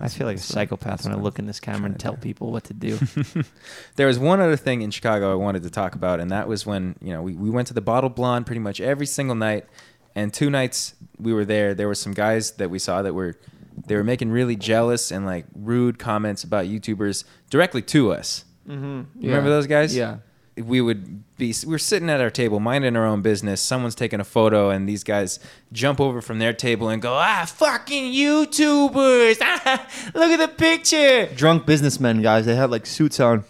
[0.00, 2.20] I feel like a psychopath when I look in this camera and tell do.
[2.20, 2.98] people what to do.
[3.96, 6.66] there was one other thing in Chicago I wanted to talk about, and that was
[6.66, 9.66] when you know we, we went to the Bottled Blonde pretty much every single night,
[10.14, 11.72] and two nights we were there.
[11.72, 13.38] There were some guys that we saw that were
[13.86, 18.44] they were making really jealous and like rude comments about YouTubers directly to us.
[18.68, 19.02] mm-hmm.
[19.20, 19.94] You remember those guys?
[19.96, 20.18] Yeah.
[20.62, 24.20] We would be we are sitting at our table minding our own business someone's taking
[24.20, 25.38] a photo and these guys
[25.70, 31.26] jump over from their table and go ah fucking youtubers ah, look at the picture
[31.34, 32.46] Drunk businessmen, guys.
[32.46, 33.44] They had like suits on.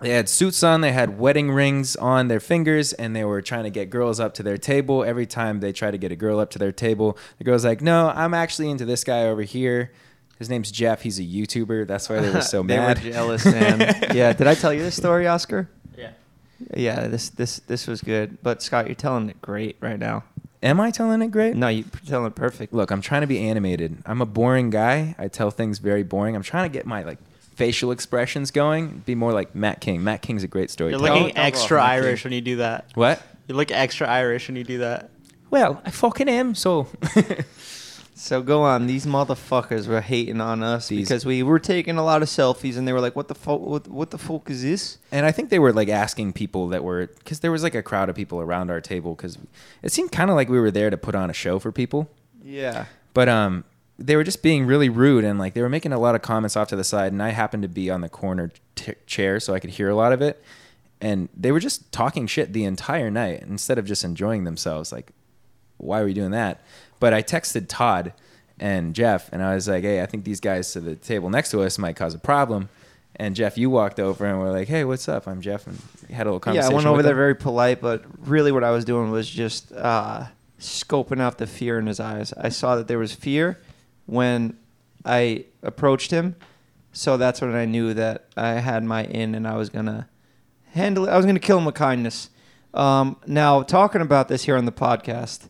[0.00, 3.64] they had suits on they had wedding rings on their fingers and they were trying
[3.64, 6.38] to get girls up to their table every time they try to get a girl
[6.38, 9.90] up to their table the girl's like no i'm actually into this guy over here
[10.38, 11.02] His name's Jeff.
[11.02, 11.86] He's a YouTuber.
[11.86, 12.96] That's why they were so they mad.
[13.04, 13.78] were jealous, man.
[14.14, 15.68] yeah, did I tell you this story, Oscar?
[16.74, 17.00] Yeah.
[17.00, 18.38] Yeah, this this this was good.
[18.42, 20.24] But Scott, you're telling it great right now.
[20.62, 21.56] Am I telling it great?
[21.56, 22.72] No, you're telling it perfect.
[22.74, 24.02] Look, I'm trying to be animated.
[24.04, 25.14] I'm a boring guy.
[25.18, 26.36] I tell things very boring.
[26.36, 27.18] I'm trying to get my like
[27.54, 28.98] facial expressions going.
[29.06, 30.04] Be more like Matt King.
[30.04, 31.02] Matt King's a great storyteller.
[31.02, 31.28] You're storyteller.
[31.28, 32.06] Looking extra off, Matthew.
[32.08, 32.86] Irish when you do that.
[32.94, 33.22] what?
[33.48, 35.10] You look extra Irish when you do that.
[35.50, 36.54] Well, I fucking am.
[36.54, 36.86] So
[38.20, 38.86] So go on.
[38.86, 42.76] These motherfuckers were hating on us These- because we were taking a lot of selfies,
[42.76, 43.60] and they were like, "What the fuck?
[43.60, 46.84] What, what the fuck is this?" And I think they were like asking people that
[46.84, 49.38] were because there was like a crowd of people around our table because
[49.82, 52.10] it seemed kind of like we were there to put on a show for people.
[52.44, 52.84] Yeah.
[53.14, 53.64] But um,
[53.98, 56.58] they were just being really rude and like they were making a lot of comments
[56.58, 59.54] off to the side, and I happened to be on the corner t- chair so
[59.54, 60.42] I could hear a lot of it.
[61.00, 64.92] And they were just talking shit the entire night instead of just enjoying themselves.
[64.92, 65.12] Like,
[65.78, 66.60] why were you doing that?
[67.00, 68.12] But I texted Todd
[68.60, 71.50] and Jeff, and I was like, hey, I think these guys to the table next
[71.50, 72.68] to us might cause a problem.
[73.16, 75.26] And Jeff, you walked over and we're like, "Hey, what's up?
[75.26, 76.70] I'm Jeff," and we had a little conversation.
[76.70, 76.74] Yeah.
[76.74, 80.24] I went over there very polite, but really what I was doing was just uh,
[80.58, 82.32] scoping out the fear in his eyes.
[82.34, 83.60] I saw that there was fear
[84.06, 84.56] when
[85.04, 86.36] I approached him,
[86.92, 90.08] so that's when I knew that I had my in and I was gonna
[90.72, 91.10] handle it.
[91.10, 92.30] I was gonna kill him with kindness.
[92.72, 95.48] Um, now, talking about this here on the podcast,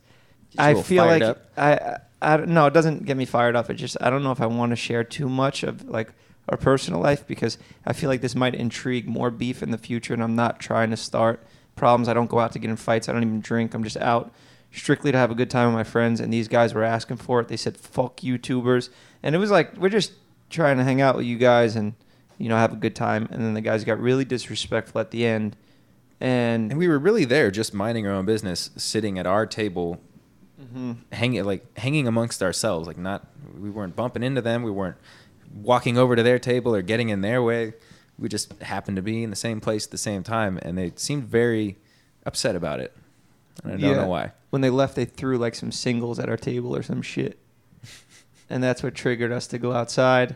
[0.58, 1.46] I feel like up?
[1.56, 3.70] I, I, no, it doesn't get me fired up.
[3.70, 6.12] It just I don't know if I want to share too much of like
[6.48, 10.14] our personal life because I feel like this might intrigue more beef in the future,
[10.14, 11.44] and I'm not trying to start
[11.76, 12.08] problems.
[12.08, 13.08] I don't go out to get in fights.
[13.08, 13.74] I don't even drink.
[13.74, 14.32] I'm just out
[14.72, 16.20] strictly to have a good time with my friends.
[16.20, 17.48] And these guys were asking for it.
[17.48, 18.90] They said "fuck YouTubers,"
[19.22, 20.12] and it was like we're just
[20.50, 21.94] trying to hang out with you guys and
[22.38, 23.28] you know have a good time.
[23.30, 25.56] And then the guys got really disrespectful at the end,
[26.20, 30.00] and, And we were really there, just minding our own business, sitting at our table,
[30.60, 30.96] Mhm.
[31.12, 32.86] hanging like hanging amongst ourselves.
[32.86, 33.26] Like not,
[33.58, 34.62] we weren't bumping into them.
[34.62, 34.96] We weren't
[35.54, 37.74] walking over to their table or getting in their way.
[38.18, 40.92] We just happened to be in the same place at the same time, and they
[40.96, 41.78] seemed very
[42.26, 42.94] upset about it.
[43.64, 43.96] And I don't Yeah.
[44.02, 44.32] know why.
[44.50, 47.38] when they left, they threw like some singles at our table or some shit.
[48.50, 50.34] And that's what triggered us to go outside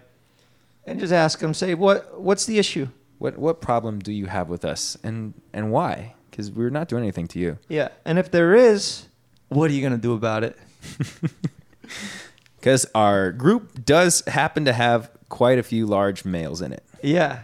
[0.87, 2.89] and just ask them, say, what what's the issue?
[3.19, 6.15] What what problem do you have with us, and and why?
[6.31, 7.59] Because we're not doing anything to you.
[7.69, 7.89] Yeah.
[8.05, 9.07] And if there is,
[9.49, 10.59] what are you gonna do about it?
[12.59, 16.83] Because our group does happen to have quite a few large males in it.
[17.03, 17.41] Yeah.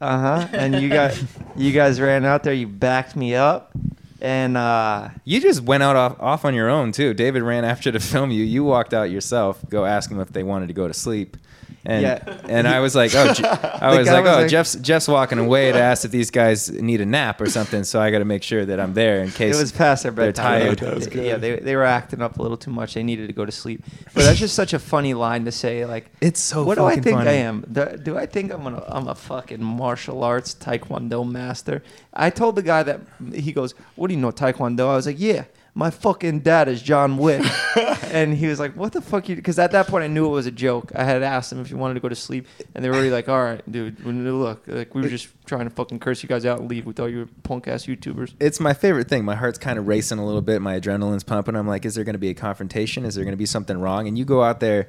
[0.00, 0.48] Uh huh.
[0.52, 1.20] And you got
[1.56, 3.72] you guys ran out there, you backed me up.
[4.20, 7.14] And uh You just went out off, off on your own too.
[7.14, 8.44] David ran after to film you.
[8.44, 9.58] You walked out yourself.
[9.68, 11.36] Go ask them if they wanted to go to sleep.
[11.84, 12.40] And Yeah.
[12.48, 15.38] and I was like, oh, Je- I was like, was oh, like- Jeff's Jeff's walking
[15.38, 17.84] away to ask if these guys need a nap or something.
[17.84, 20.12] So I got to make sure that I'm there in case it was past their
[20.12, 20.76] they're bedtime.
[20.76, 20.82] tired.
[20.82, 21.24] Oh, was good.
[21.24, 22.92] Yeah, they, they were acting up a little too much.
[22.94, 23.82] They needed to go to sleep.
[24.14, 25.86] But that's just such a funny line to say.
[25.86, 27.30] Like, It's so what do I think funny.
[27.30, 27.64] I am?
[27.72, 31.82] Do, do I think I'm a, I'm a fucking martial arts taekwondo master?
[32.12, 33.00] I told the guy that
[33.32, 36.82] he goes, "What do you know taekwondo?" I was like, "Yeah, my fucking dad is
[36.82, 37.44] John Wick,"
[38.04, 40.30] and he was like, "What the fuck?" you Because at that point I knew it
[40.30, 40.92] was a joke.
[40.94, 43.10] I had asked him if he wanted to go to sleep, and they were already
[43.10, 46.44] like, "All right, dude, look, like we were just trying to fucking curse you guys
[46.44, 46.86] out and leave.
[46.86, 49.24] We thought you were punk ass YouTubers." It's my favorite thing.
[49.24, 50.60] My heart's kind of racing a little bit.
[50.62, 51.56] My adrenaline's pumping.
[51.56, 53.04] I'm like, is there going to be a confrontation?
[53.04, 54.08] Is there going to be something wrong?
[54.08, 54.88] And you go out there,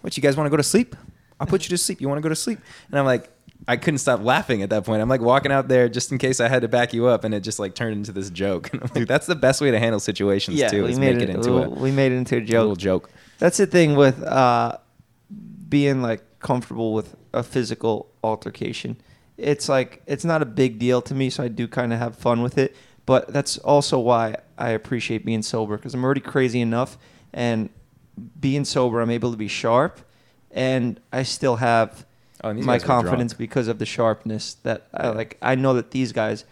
[0.00, 0.96] what, you guys want to go to sleep?
[1.40, 2.00] I'll put you to sleep.
[2.00, 2.60] You want to go to sleep?
[2.90, 3.30] And I'm like,
[3.68, 5.02] I couldn't stop laughing at that point.
[5.02, 7.32] I'm like walking out there just in case I had to back you up, and
[7.34, 8.70] it just like turned into this joke.
[8.72, 10.84] And I'm like, that's the best way to handle situations too.
[10.84, 12.60] we Is made make it, it, into a we made it into a joke.
[12.60, 13.08] little joke.
[13.08, 13.18] joke.
[13.38, 14.78] That's the thing with uh,
[15.68, 18.96] being like comfortable with a physical altercation.
[19.36, 22.16] It's like it's not a big deal to me, so I do kind of have
[22.16, 22.74] fun with it.
[23.06, 26.98] But that's also why I appreciate being sober because I'm already crazy enough,
[27.32, 27.68] and
[28.38, 30.00] being sober, I'm able to be sharp,
[30.50, 32.06] and I still have
[32.44, 32.86] Oh, my guys were drunk.
[33.06, 35.38] confidence because of the sharpness that I like.
[35.42, 36.44] I know that these guys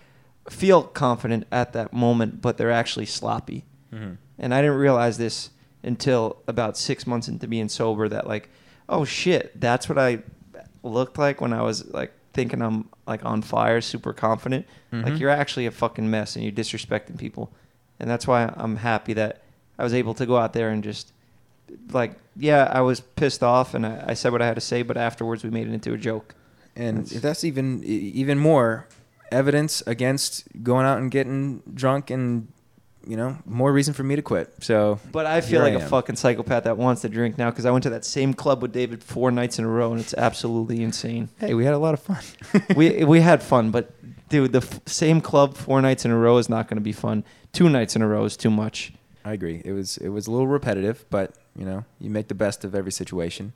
[0.49, 3.65] feel confident at that moment, but they're actually sloppy.
[3.93, 4.17] Mhm.
[4.39, 5.51] And I didn't realize this
[5.83, 8.49] until about six months into being sober that like,
[8.89, 10.21] oh shit, that's what I
[10.83, 14.67] looked like when I was like thinking I'm like on fire, super confident.
[14.93, 15.19] Like Mhm.
[15.21, 17.53] you're actually a fucking mess and you're disrespecting people.
[17.99, 19.43] And that's why I'm happy that
[19.79, 21.13] I was able to go out there and just
[21.93, 24.83] like, yeah, I was pissed off and I, I said what I had to say,
[24.83, 26.35] but afterwards we made it into a joke.
[26.77, 28.87] And That's- that's even even more
[29.33, 32.49] evidence against going out and getting drunk, and
[33.07, 34.53] you know more reason for me to quit.
[34.61, 37.67] So, But I feel like I a fucking psychopath that wants to drink now because
[37.67, 40.15] I went to that same club with David four nights in a row and it's
[40.15, 41.29] absolutely insane.
[41.39, 42.23] Hey, we had a lot of fun.
[42.77, 43.91] we we had fun, but
[44.29, 46.93] dude, the f- same club four nights in a row is not going to be
[46.93, 47.25] fun.
[47.53, 48.93] Two nights in a row is too much.
[49.25, 49.61] I agree.
[49.65, 52.75] It was it was a little repetitive, but you know, you make the best of
[52.75, 53.53] every situation.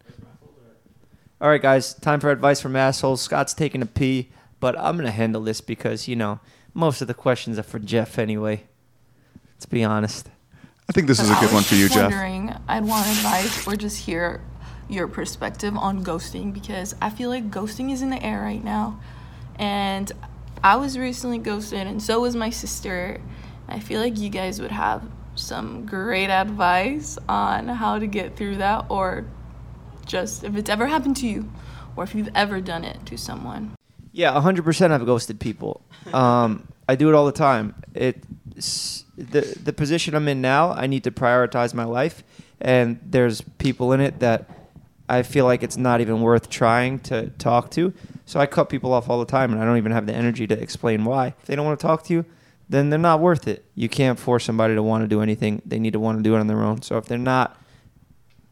[1.41, 3.21] All right, guys, time for advice from assholes.
[3.21, 6.41] Scott's taking a pee, but I'm gonna handle this because you know
[6.75, 8.65] most of the questions are for Jeff anyway.
[9.55, 10.29] Let's be honest.
[10.89, 12.11] I think this is a good one for you, Jeff.
[12.11, 14.43] wondering, I'd want advice or just hear
[14.89, 19.01] your perspective on ghosting because I feel like ghosting is in the air right now.
[19.57, 20.13] And
[20.63, 23.21] I was recently ghosted, and so was my sister.
[23.67, 25.03] I feel like you guys would have
[25.35, 29.25] some great advice on how to get through that, or
[30.07, 31.51] just if it's ever happened to you,
[31.97, 33.75] or if you've ever done it to someone.
[34.13, 35.83] Yeah, 100% I've ghosted people.
[36.13, 37.75] Um, I do it all the time.
[37.95, 38.23] It
[39.17, 42.23] the the position I'm in now, I need to prioritize my life
[42.61, 44.49] and there's people in it that
[45.09, 47.93] I feel like it's not even worth trying to talk to.
[48.25, 50.47] So I cut people off all the time and I don't even have the energy
[50.47, 51.29] to explain why.
[51.29, 52.25] If they don't want to talk to you,
[52.69, 53.65] then they're not worth it.
[53.75, 55.63] You can't force somebody to want to do anything.
[55.67, 56.83] They need to want to do it on their own.
[56.83, 57.59] So if they're not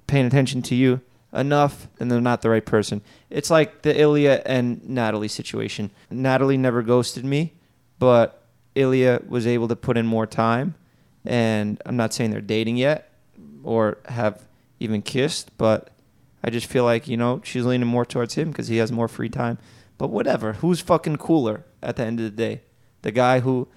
[0.06, 1.00] paying attention to you
[1.32, 3.00] enough, then they're not the right person.
[3.30, 5.90] It's like the Ilya and Natalie situation.
[6.10, 7.54] Natalie never ghosted me,
[7.98, 8.42] but
[8.74, 10.74] Ilya was able to put in more time.
[11.24, 13.10] And I'm not saying they're dating yet
[13.62, 14.42] or have
[14.80, 15.90] even kissed, but
[16.44, 19.08] I just feel like, you know, she's leaning more towards him because he has more
[19.08, 19.58] free time.
[19.98, 20.54] But whatever.
[20.54, 22.62] Who's fucking cooler at the end of the day?
[23.02, 23.68] The guy who,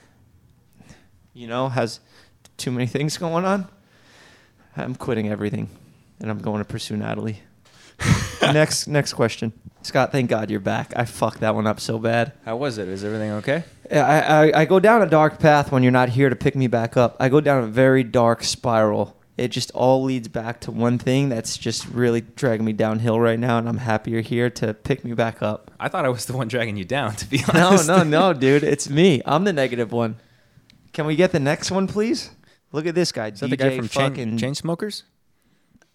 [1.35, 1.99] you know, has
[2.57, 3.67] too many things going on?
[4.75, 5.69] I'm quitting everything
[6.19, 7.41] and I'm going to pursue Natalie.
[8.41, 9.53] next next question.
[9.83, 10.93] Scott, thank God you're back.
[10.95, 12.33] I fucked that one up so bad.
[12.43, 12.87] How was it?
[12.87, 13.63] Is everything okay?
[13.91, 16.65] I, I, I go down a dark path when you're not here to pick me
[16.65, 17.15] back up.
[17.19, 19.15] I go down a very dark spiral.
[19.37, 23.37] It just all leads back to one thing that's just really dragging me downhill right
[23.37, 25.71] now, and I'm happy you're here to pick me back up.
[25.79, 27.15] I thought I was the one dragging you down.
[27.17, 27.87] To be honest.
[27.87, 28.63] No, no, no, dude.
[28.63, 29.21] It's me.
[29.25, 30.15] I'm the negative one.
[30.95, 32.31] Can we get the next one, please?
[32.71, 33.27] Look at this guy.
[33.27, 35.03] Is that DJ the guy from fucking Chain, Chainsmokers?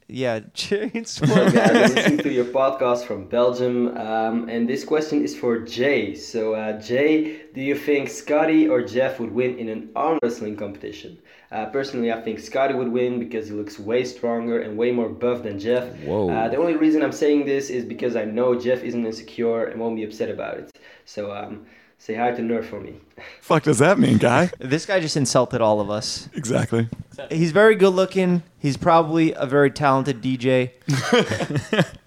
[0.09, 1.51] Yeah, chain guys, smoker.
[1.53, 6.15] Listening to your podcast from Belgium, um, and this question is for Jay.
[6.15, 10.55] So, uh, Jay, do you think Scotty or Jeff would win in an arm wrestling
[10.55, 11.17] competition?
[11.51, 15.09] Uh, personally, I think Scotty would win because he looks way stronger and way more
[15.09, 15.97] buff than Jeff.
[16.01, 16.29] Whoa.
[16.29, 19.81] Uh, the only reason I'm saying this is because I know Jeff isn't insecure and
[19.81, 20.77] won't be upset about it.
[21.07, 21.65] So, um,
[22.01, 22.95] say hi to Nerf for me.
[23.41, 24.51] Fuck does that mean, guy?
[24.59, 26.29] this guy just insulted all of us.
[26.35, 26.89] exactly.
[27.29, 28.43] He's very good looking.
[28.59, 30.73] He's probably a very talented DJ.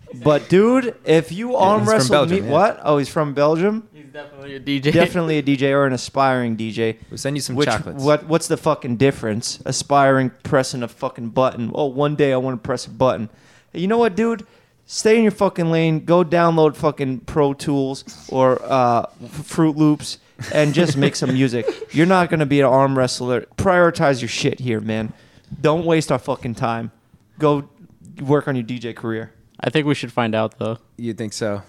[0.23, 2.51] but dude, if you arm he's from wrestle Belgium, me, yeah.
[2.51, 2.79] what?
[2.83, 3.87] Oh, he's from Belgium.
[3.93, 4.91] He's definitely a DJ.
[4.91, 6.97] Definitely a DJ or an aspiring DJ.
[7.11, 8.03] We'll send you some Which chocolates.
[8.03, 8.25] what?
[8.25, 9.59] What's the fucking difference?
[9.65, 11.71] Aspiring, pressing a fucking button.
[11.75, 13.29] Oh, one day I want to press a button.
[13.71, 14.47] You know what, dude?
[14.85, 16.03] Stay in your fucking lane.
[16.05, 19.05] Go download fucking Pro Tools or uh,
[19.43, 20.17] Fruit Loops
[20.53, 21.65] and just make some music.
[21.93, 23.41] You're not gonna be an arm wrestler.
[23.57, 25.13] Prioritize your shit here, man.
[25.61, 26.91] Don't waste our fucking time.
[27.39, 27.67] Go
[28.21, 29.31] work on your DJ career.
[29.59, 30.77] I think we should find out though.
[30.97, 31.63] You think so?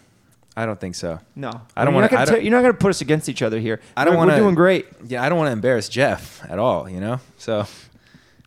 [0.57, 1.19] I don't think so.
[1.35, 3.29] No, I don't wanna- not gonna I don't- tear- you're not gonna put us against
[3.29, 3.81] each other here.
[3.97, 4.35] I don't We're- want to.
[4.37, 4.87] We're doing great.
[5.07, 6.89] Yeah, I don't want to embarrass Jeff at all.
[6.89, 7.67] You know, so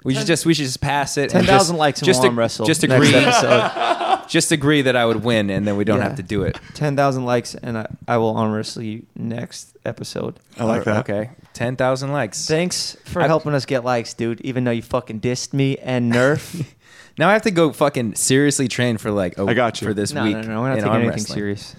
[0.03, 1.29] we should just we should just pass it.
[1.31, 2.65] Ten thousand and just- likes and just we'll arm wrestle.
[2.65, 3.13] Just next agree.
[3.15, 4.21] episode.
[4.29, 6.03] just agree that I would win, and then we don't Yeah.
[6.05, 6.59] have to do it.
[6.73, 10.39] Ten thousand likes, and I, I will arm wrestle you next episode.
[10.57, 10.97] I like that.
[11.09, 12.47] Okay, ten thousand likes.
[12.47, 14.39] Thanks for I- helping us get likes, dude.
[14.41, 16.65] Even though you fucking dissed me and Nerf.
[17.19, 19.87] Now I have to go fucking seriously train for like a, I got you.
[19.87, 20.35] for this no, week.
[20.35, 21.35] no, no, we're not in taking arm anything wrestling.
[21.35, 21.75] serious.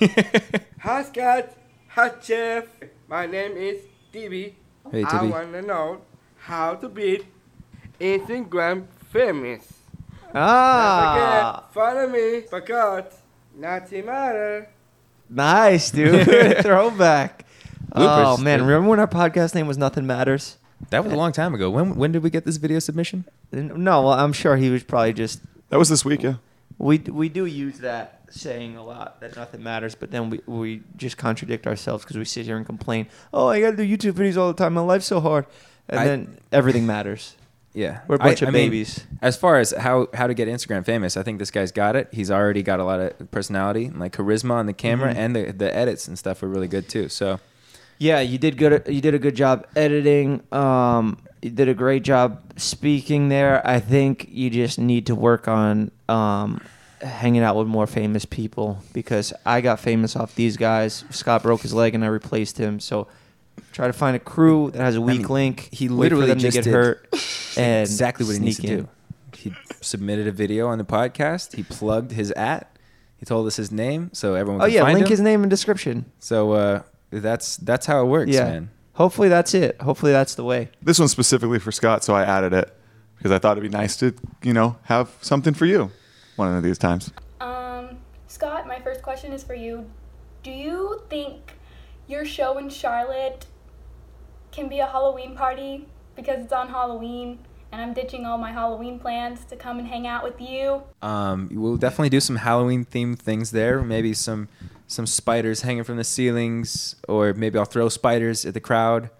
[0.80, 1.50] Hi Scott,
[1.88, 2.64] hi Jeff.
[3.06, 3.82] My name is
[4.14, 4.54] DB.
[4.90, 5.26] Hey, I Tibby.
[5.28, 6.00] want to know
[6.38, 7.26] how to beat
[8.00, 9.72] Instagram famous.
[10.34, 13.04] Ah, Don't forget, follow me because
[13.56, 14.68] nothing matter.
[15.28, 16.26] nice, dude.
[16.62, 17.44] Throwback.
[17.92, 18.42] Oh Bloopers.
[18.44, 20.58] man, remember when our podcast name was Nothing Matters?
[20.90, 21.70] That was a long time ago.
[21.70, 23.24] When when did we get this video submission?
[23.50, 25.40] No, well, I'm sure he was probably just.
[25.70, 26.34] That was this week, yeah.
[26.76, 30.82] We we do use that saying a lot that nothing matters, but then we we
[30.96, 33.06] just contradict ourselves because we sit here and complain.
[33.32, 34.74] Oh, I got to do YouTube videos all the time.
[34.74, 35.46] My life's so hard,
[35.88, 37.34] and I- then everything matters.
[37.74, 39.04] Yeah, We're a bunch I- of I mean, babies.
[39.22, 42.08] as far as how how to get Instagram famous, I think this guy's got it.
[42.12, 45.16] He's already got a lot of personality, and like charisma on the camera, Mhm.
[45.16, 47.08] and the the edits and stuff are really good too.
[47.08, 47.40] So
[48.00, 48.84] Yeah, you did good.
[48.88, 50.40] You did a good job editing.
[50.52, 53.60] Um, you did a great job speaking there.
[53.66, 56.60] I think you just need to work on um,
[57.02, 61.04] hanging out with more famous people because I got famous off these guys.
[61.10, 62.78] Scott broke his leg and I replaced him.
[62.80, 63.08] So
[63.78, 65.68] try to find a crew that has a weak mean, link.
[65.70, 67.08] he wait for literally them just to get did hurt
[67.56, 68.76] and exactly what he needs to in.
[68.80, 68.88] do.
[69.36, 71.54] He submitted a video on the podcast.
[71.54, 72.76] He plugged his at.
[73.18, 74.62] He told us his name, so everyone.
[74.62, 75.10] Oh can yeah, find link him.
[75.10, 76.06] his name in description.
[76.18, 78.44] So uh, that's that's how it works, yeah.
[78.44, 78.70] man.
[78.94, 79.80] Hopefully that's it.
[79.80, 80.70] Hopefully that's the way.
[80.82, 82.76] This one's specifically for Scott, so I added it
[83.16, 84.12] because I thought it'd be nice to,
[84.42, 85.92] you know, have something for you
[86.34, 87.12] one of these times.
[87.40, 89.88] Um, Scott, my first question is for you.
[90.42, 91.52] Do you think
[92.08, 93.46] your show in Charlotte
[94.52, 95.86] can be a Halloween party
[96.16, 97.38] because it's on Halloween
[97.70, 100.82] and I'm ditching all my Halloween plans to come and hang out with you?
[101.02, 103.82] Um, we'll definitely do some Halloween themed things there.
[103.82, 104.48] Maybe some
[104.86, 109.10] some spiders hanging from the ceilings, or maybe I'll throw spiders at the crowd.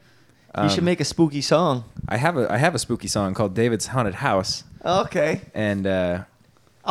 [0.63, 1.85] you should Um, make a spooky song.
[2.09, 5.43] I have a I have a spooky song called David's Haunted House, Okay.
[5.55, 6.27] and uh, A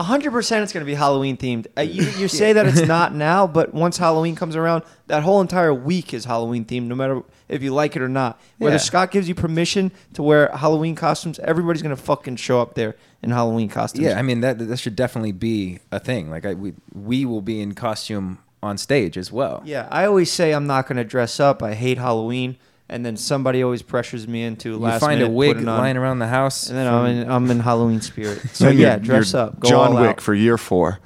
[0.03, 1.67] hundred percent, it's going to be Halloween themed.
[1.77, 5.41] Uh, you, you say that it's not now, but once Halloween comes around, that whole
[5.41, 8.39] entire week is Halloween themed, no matter if you like it or not.
[8.57, 8.79] Whether Yeah.
[8.79, 12.95] Scott gives you permission to wear Halloween costumes, everybody's going to fucking show up there
[13.23, 14.05] in Halloween costumes.
[14.05, 16.29] yeah, I mean that that should definitely be a thing.
[16.29, 19.61] Like I, we we will be in costume on stage as well.
[19.65, 19.87] yeah.
[19.91, 21.61] I always say I'm not going to dress up.
[21.63, 22.57] I hate Halloween,
[22.89, 25.79] and then somebody always pressures me into You last find a minute wig putting on,
[25.79, 28.41] lying around the house, and then I'm in, I'm in Halloween spirit.
[28.53, 29.59] So yeah, dress up.
[29.59, 30.21] Go John all Wick out.
[30.21, 30.99] for year four.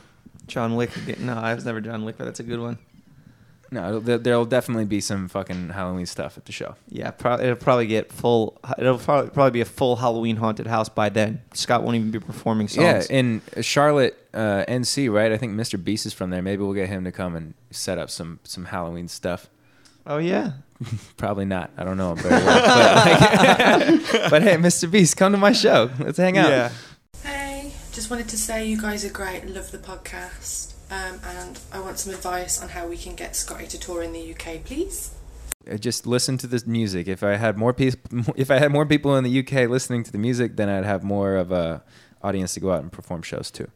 [0.47, 0.95] John Wick.
[0.97, 1.25] again.
[1.25, 2.77] No, I was never John Wick, but that's a good one.
[3.73, 6.75] No, there- there'll definitely be some fucking Halloween stuff at the show.
[6.89, 8.59] Yeah, pro- it'll probably get full.
[8.77, 11.41] It'll probably, probably be a full Halloween haunted house by then.
[11.53, 13.09] Scott won't even be performing songs.
[13.09, 15.31] Yeah, in Charlotte, uh, NC, right?
[15.31, 15.81] I think Mr.
[15.81, 16.41] Beast is from there.
[16.41, 19.49] Maybe we'll get him to come and set up some some Halloween stuff.
[20.05, 20.51] oh yeah.
[21.17, 21.71] Probably not.
[21.77, 22.61] I don't know him very well.
[22.61, 24.89] But, like- but hey, Mr.
[24.89, 25.89] Beast, come to my show.
[25.99, 26.49] Let's hang out.
[26.49, 26.71] Yeah.
[27.23, 29.45] Hey, just wanted to say you guys are great.
[29.47, 30.73] Love the podcast.
[30.91, 34.11] Um, and I want some advice on how we can get Scotty to tour in
[34.11, 35.11] the UK, please.
[35.71, 37.07] Uh, Just listen to this music.
[37.07, 40.11] If I had more people, if I had more people in the UK listening to
[40.11, 41.83] the music, then I'd have more of a
[42.23, 43.69] audience to go out and perform shows too.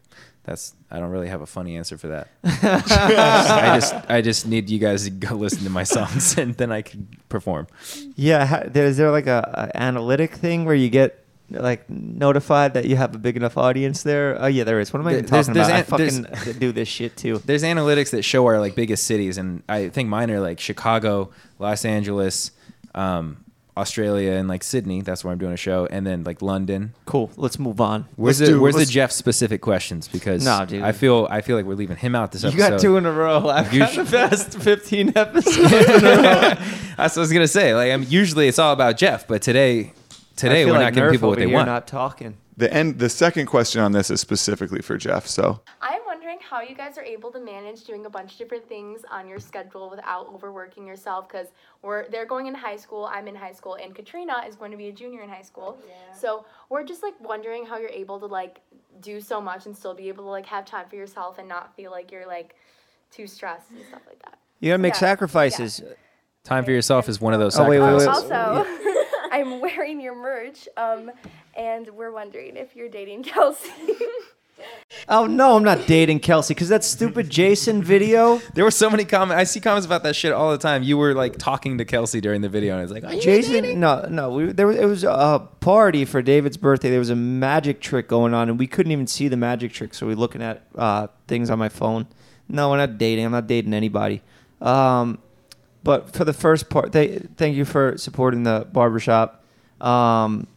[0.45, 2.27] That's I don't really have a funny answer for that.
[2.43, 6.71] I just I just need you guys to go listen to my songs and then
[6.71, 7.67] I can perform.
[8.15, 8.45] Yeah.
[8.45, 12.85] ha- there- Is there like a, a analytic thing where you get like notified that
[12.85, 14.37] you have a big enough audience there?
[14.41, 14.93] Oh yeah, there is.
[14.93, 15.99] What am I even There's- talking there's about?
[15.99, 17.39] I an- there's- fucking do this shit too.
[17.45, 21.31] There's analytics that show our like biggest cities, and I think mine are like Chicago,
[21.59, 22.51] Los Angeles,
[22.93, 23.37] um,
[23.77, 25.01] Australia, and like Sydney.
[25.01, 26.93] That's where I'm doing a show, and then like London.
[27.05, 27.29] Cool.
[27.35, 28.05] Let's move on.
[28.15, 30.07] Where's Let's the do- Where's the Jeff specific questions?
[30.07, 30.81] Because No, dude.
[30.83, 32.57] I feel I feel like we're leaving him out this episode.
[32.57, 32.75] You episode.
[32.77, 33.49] got two in a row.
[33.49, 36.21] I've You got should- the best 15 episodes in a row.
[36.97, 37.75] That's what I was gonna say.
[37.75, 39.91] Like, I'm usually it's all about Jeff, but today,
[40.35, 41.67] today we're like not giving Nerf people what over they here want.
[41.67, 42.37] Not talking.
[42.57, 42.99] The end.
[42.99, 45.27] The second question on this is specifically for Jeff.
[45.27, 45.94] So I'm wondering
[46.49, 49.39] how you guys are able to manage doing a bunch of different things on your
[49.39, 51.47] schedule without overworking yourself because
[51.81, 54.77] we're they're going in high school, I'm in high school, and Katrina is going to
[54.77, 55.77] be a junior in high school.
[56.13, 58.61] So we're just like wondering how you're able to like
[59.01, 61.75] do so much and still be able to like have time for yourself and not
[61.75, 62.55] feel like you're like
[63.11, 64.37] too stressed and stuff like that.
[64.59, 64.99] You gotta make Yeah.
[64.99, 65.81] sacrifices.
[66.43, 68.07] Time for yourself is one of those Oh, wait, wait, wait.
[68.07, 68.65] Also,
[69.31, 71.11] I'm wearing your merch, um,
[71.57, 73.71] and we're wondering if you're dating Kelsey.
[75.07, 78.39] Oh no, I'm not dating Kelsey because that stupid Jason video.
[78.53, 79.39] There were so many comments.
[79.39, 80.83] I see comments about that shit all the time.
[80.83, 83.63] You were like talking to Kelsey during the video, and it's like, "Are you Jason,
[83.63, 84.31] dating?" no, no.
[84.31, 86.89] We, there was, it was a party for David's birthday.
[86.89, 89.93] There was a magic trick going on, and we couldn't even see the magic trick.
[89.93, 92.07] So we're looking at uh, things on my phone.
[92.47, 93.25] No, we're not dating.
[93.25, 94.21] I'm not dating anybody.
[94.61, 95.19] Um,
[95.83, 99.43] but for the first part, they, thank you for supporting the barbershop.
[99.81, 100.47] Um,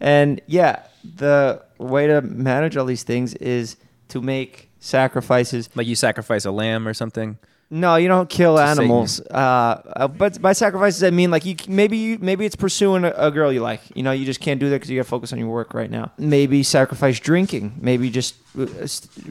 [0.00, 0.82] and yeah,
[1.16, 3.76] the way to manage all these things is
[4.08, 5.68] to make sacrifices.
[5.74, 7.38] Like you sacrifice a lamb or something.
[7.70, 9.20] No, you don't kill animals.
[9.20, 13.12] Uh, uh, but by sacrifices, I mean like you maybe you, maybe it's pursuing a,
[13.16, 13.80] a girl you like.
[13.96, 15.74] You know, you just can't do that because you got to focus on your work
[15.74, 16.12] right now.
[16.18, 17.78] Maybe sacrifice drinking.
[17.80, 18.66] Maybe just uh,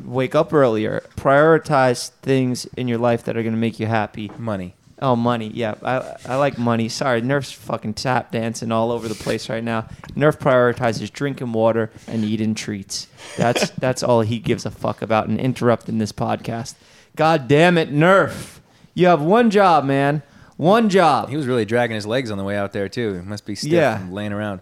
[0.03, 1.03] wake up earlier.
[1.15, 4.31] Prioritize things in your life that are going to make you happy.
[4.37, 4.75] Money.
[5.03, 5.51] Oh, money.
[5.53, 6.87] Yeah, I, I like money.
[6.87, 9.81] Sorry, Nerf's fucking tap dancing all over the place right now.
[10.15, 13.07] Nerf prioritizes drinking water and eating treats.
[13.35, 16.75] That's that's all he gives a fuck about and interrupting this podcast.
[17.17, 18.59] God damn it, Nerf.
[18.93, 20.23] You have one job, man.
[20.55, 21.27] One job.
[21.27, 23.15] He was really dragging his legs on the way out there too.
[23.15, 23.97] He must be stiff Yeah.
[23.97, 24.61] from laying around.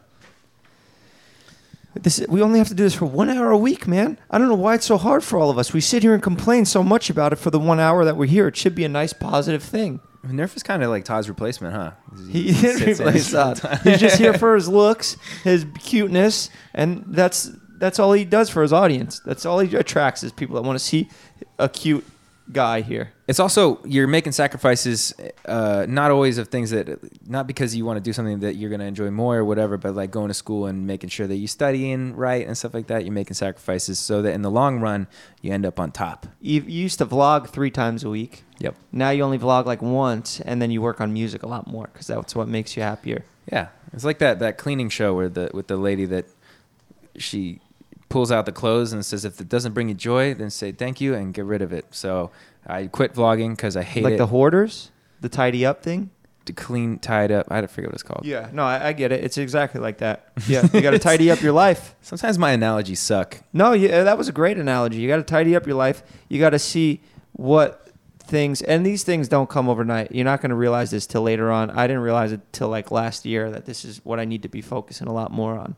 [1.94, 4.18] This we only have to do this for one hour a week, man.
[4.32, 5.72] I don't know why it's so hard for all of us.
[5.72, 8.26] We sit here and complain so much about it for the one hour that we're
[8.26, 8.48] here.
[8.48, 10.00] It should be a nice, positive thing.
[10.26, 11.92] Nerf is kind of like Todd's replacement, huh?
[12.30, 13.78] He sits didn't replace all the that.
[13.80, 13.80] time.
[13.84, 18.62] He's just here for his looks, his cuteness, and that's that's all he does for
[18.62, 19.20] his audience.
[19.22, 21.10] That's all he attracts is people that want to see
[21.58, 22.06] a cute
[22.52, 23.14] guy here.
[23.28, 25.14] It's also you're making sacrifices,
[25.46, 28.70] uh, not always of things that, not because you want to do something that you're
[28.70, 31.48] gonna enjoy more or whatever, but like going to school and making sure that you're
[31.48, 33.06] studying right and stuff like that.
[33.06, 35.08] You're making sacrifices so that in the long run
[35.42, 36.28] you end up on top.
[36.42, 38.44] You, you used to vlog three times a week.
[38.60, 38.76] Yep.
[38.92, 41.90] Now you only vlog like once, and then you work on music a lot more
[41.92, 43.26] because that's what makes you happier.
[43.52, 46.26] Yeah, it's like that that cleaning show where the with the lady that
[47.18, 47.60] she
[48.12, 51.02] pulls out the clothes and says, "If it doesn't bring you joy, then say thank
[51.02, 52.30] you and get rid of it." So
[52.68, 54.04] I quit vlogging because I hate it.
[54.04, 54.18] like it.
[54.18, 54.92] the hoarders,
[55.22, 56.12] the tidy up thing.
[56.46, 57.48] to clean, tied up.
[57.50, 58.26] I had to forget what it's called.
[58.26, 59.24] Yeah, no, I, I get it.
[59.24, 60.32] It's exactly like that.
[60.48, 61.96] Yeah, you got to tidy up your life.
[62.02, 63.42] Sometimes my analogies suck.
[63.54, 65.00] No, yeah, uh, that was a great analogy.
[65.00, 66.02] You got to tidy up your life.
[66.30, 67.02] You got to see
[67.34, 67.90] what
[68.24, 70.12] things, and these things don't come overnight.
[70.14, 71.70] You're not going to realize this till later on.
[71.70, 74.50] I didn't realize it till like last year that this is what I need to
[74.50, 75.76] be focusing a lot more on.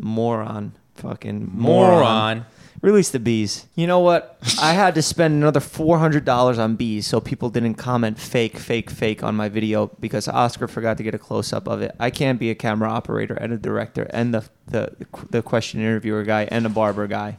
[0.00, 2.46] More on, fucking Moron.
[2.82, 3.66] Release the bees.
[3.74, 4.38] You know what?
[4.60, 8.58] I had to spend another four hundred dollars on bees so people didn't comment fake,
[8.58, 11.96] fake, fake on my video because Oscar forgot to get a close up of it.
[11.98, 14.94] I can't be a camera operator and a director and the the
[15.30, 17.38] the question interviewer guy and a barber guy.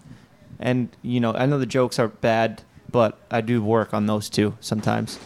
[0.59, 4.29] And you know, I know the jokes are bad, but I do work on those
[4.29, 5.19] too sometimes.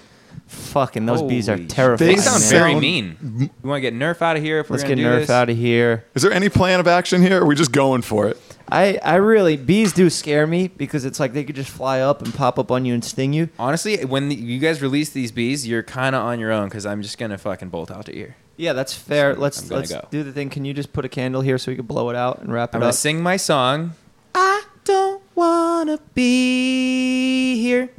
[0.48, 1.70] Fucking those bees are Holy shit.
[1.70, 2.16] terrifying.
[2.16, 2.50] They sound man.
[2.50, 3.50] very Sound- mean.
[3.62, 5.20] We want to get Nerf out of here if we're Let's gonna get do Nerf
[5.22, 5.30] this?
[5.30, 6.06] out of here.
[6.16, 7.38] Is there any plan of action here?
[7.40, 8.38] Or are we just going for it?
[8.70, 12.22] I, I really bees do scare me because it's like they could just fly up
[12.22, 13.50] and pop up on you and sting you.
[13.60, 16.86] Honestly, when the, you guys release these bees, you're kind of on your own because
[16.86, 18.38] I'm just gonna fucking bolt out to ear.
[18.56, 19.34] Yeah, that's fair.
[19.36, 20.08] So let's gonna let's go.
[20.12, 20.50] do the thing.
[20.50, 22.70] Can you just put a candle here so we can blow it out and wrap
[22.70, 22.76] it up?
[22.76, 22.96] I'm gonna up?
[22.96, 23.94] sing my song.
[24.36, 27.90] I don't wanna be here.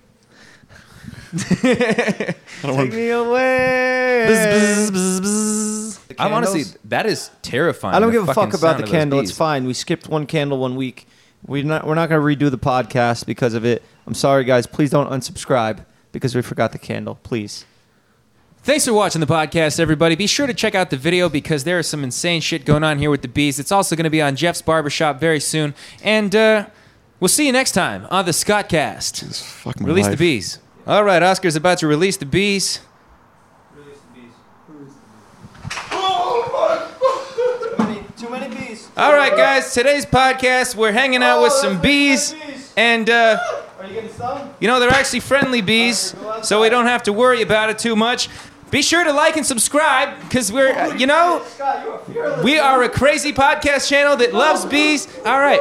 [1.35, 4.27] I don't Take me away.
[4.29, 6.79] The I'm honestly candles?
[6.85, 7.95] that is terrifying.
[7.95, 9.21] I don't give a fuck about the candle.
[9.21, 9.65] It's fine.
[9.65, 11.07] We skipped one candle one week.
[11.47, 13.83] We're not we're not gonna redo the podcast because of it.
[14.07, 14.67] I'm sorry, guys.
[14.67, 17.19] Please don't unsubscribe because we forgot the candle.
[17.23, 17.65] Please.
[18.65, 20.15] Thanks for watching the podcast, everybody.
[20.15, 22.99] Be sure to check out the video because there is some insane shit going on
[23.01, 23.59] here with the bees.
[23.59, 25.75] It's also going to be on Jeff's Barbershop very soon.
[26.01, 26.67] And uh,
[27.19, 29.43] we'll see you next time on the Scottcast.
[29.43, 30.61] Fuck my Release the bees.
[30.87, 32.81] All right, Oscar's about to release the bees.
[38.17, 38.89] Too many bees.
[38.97, 42.35] All right, guys, today's podcast, we're hanging out with some bees.
[42.77, 43.39] And, uh,
[43.81, 44.55] Are you getting some?
[44.61, 47.97] you know, they're actually friendly bees, so we don't have to worry about it too
[47.97, 48.29] much.
[48.71, 52.09] Be sure to like and subscribe because we're, uh, you know, Scott,
[52.45, 55.09] we are a crazy podcast channel that loves bees.
[55.27, 55.61] All right.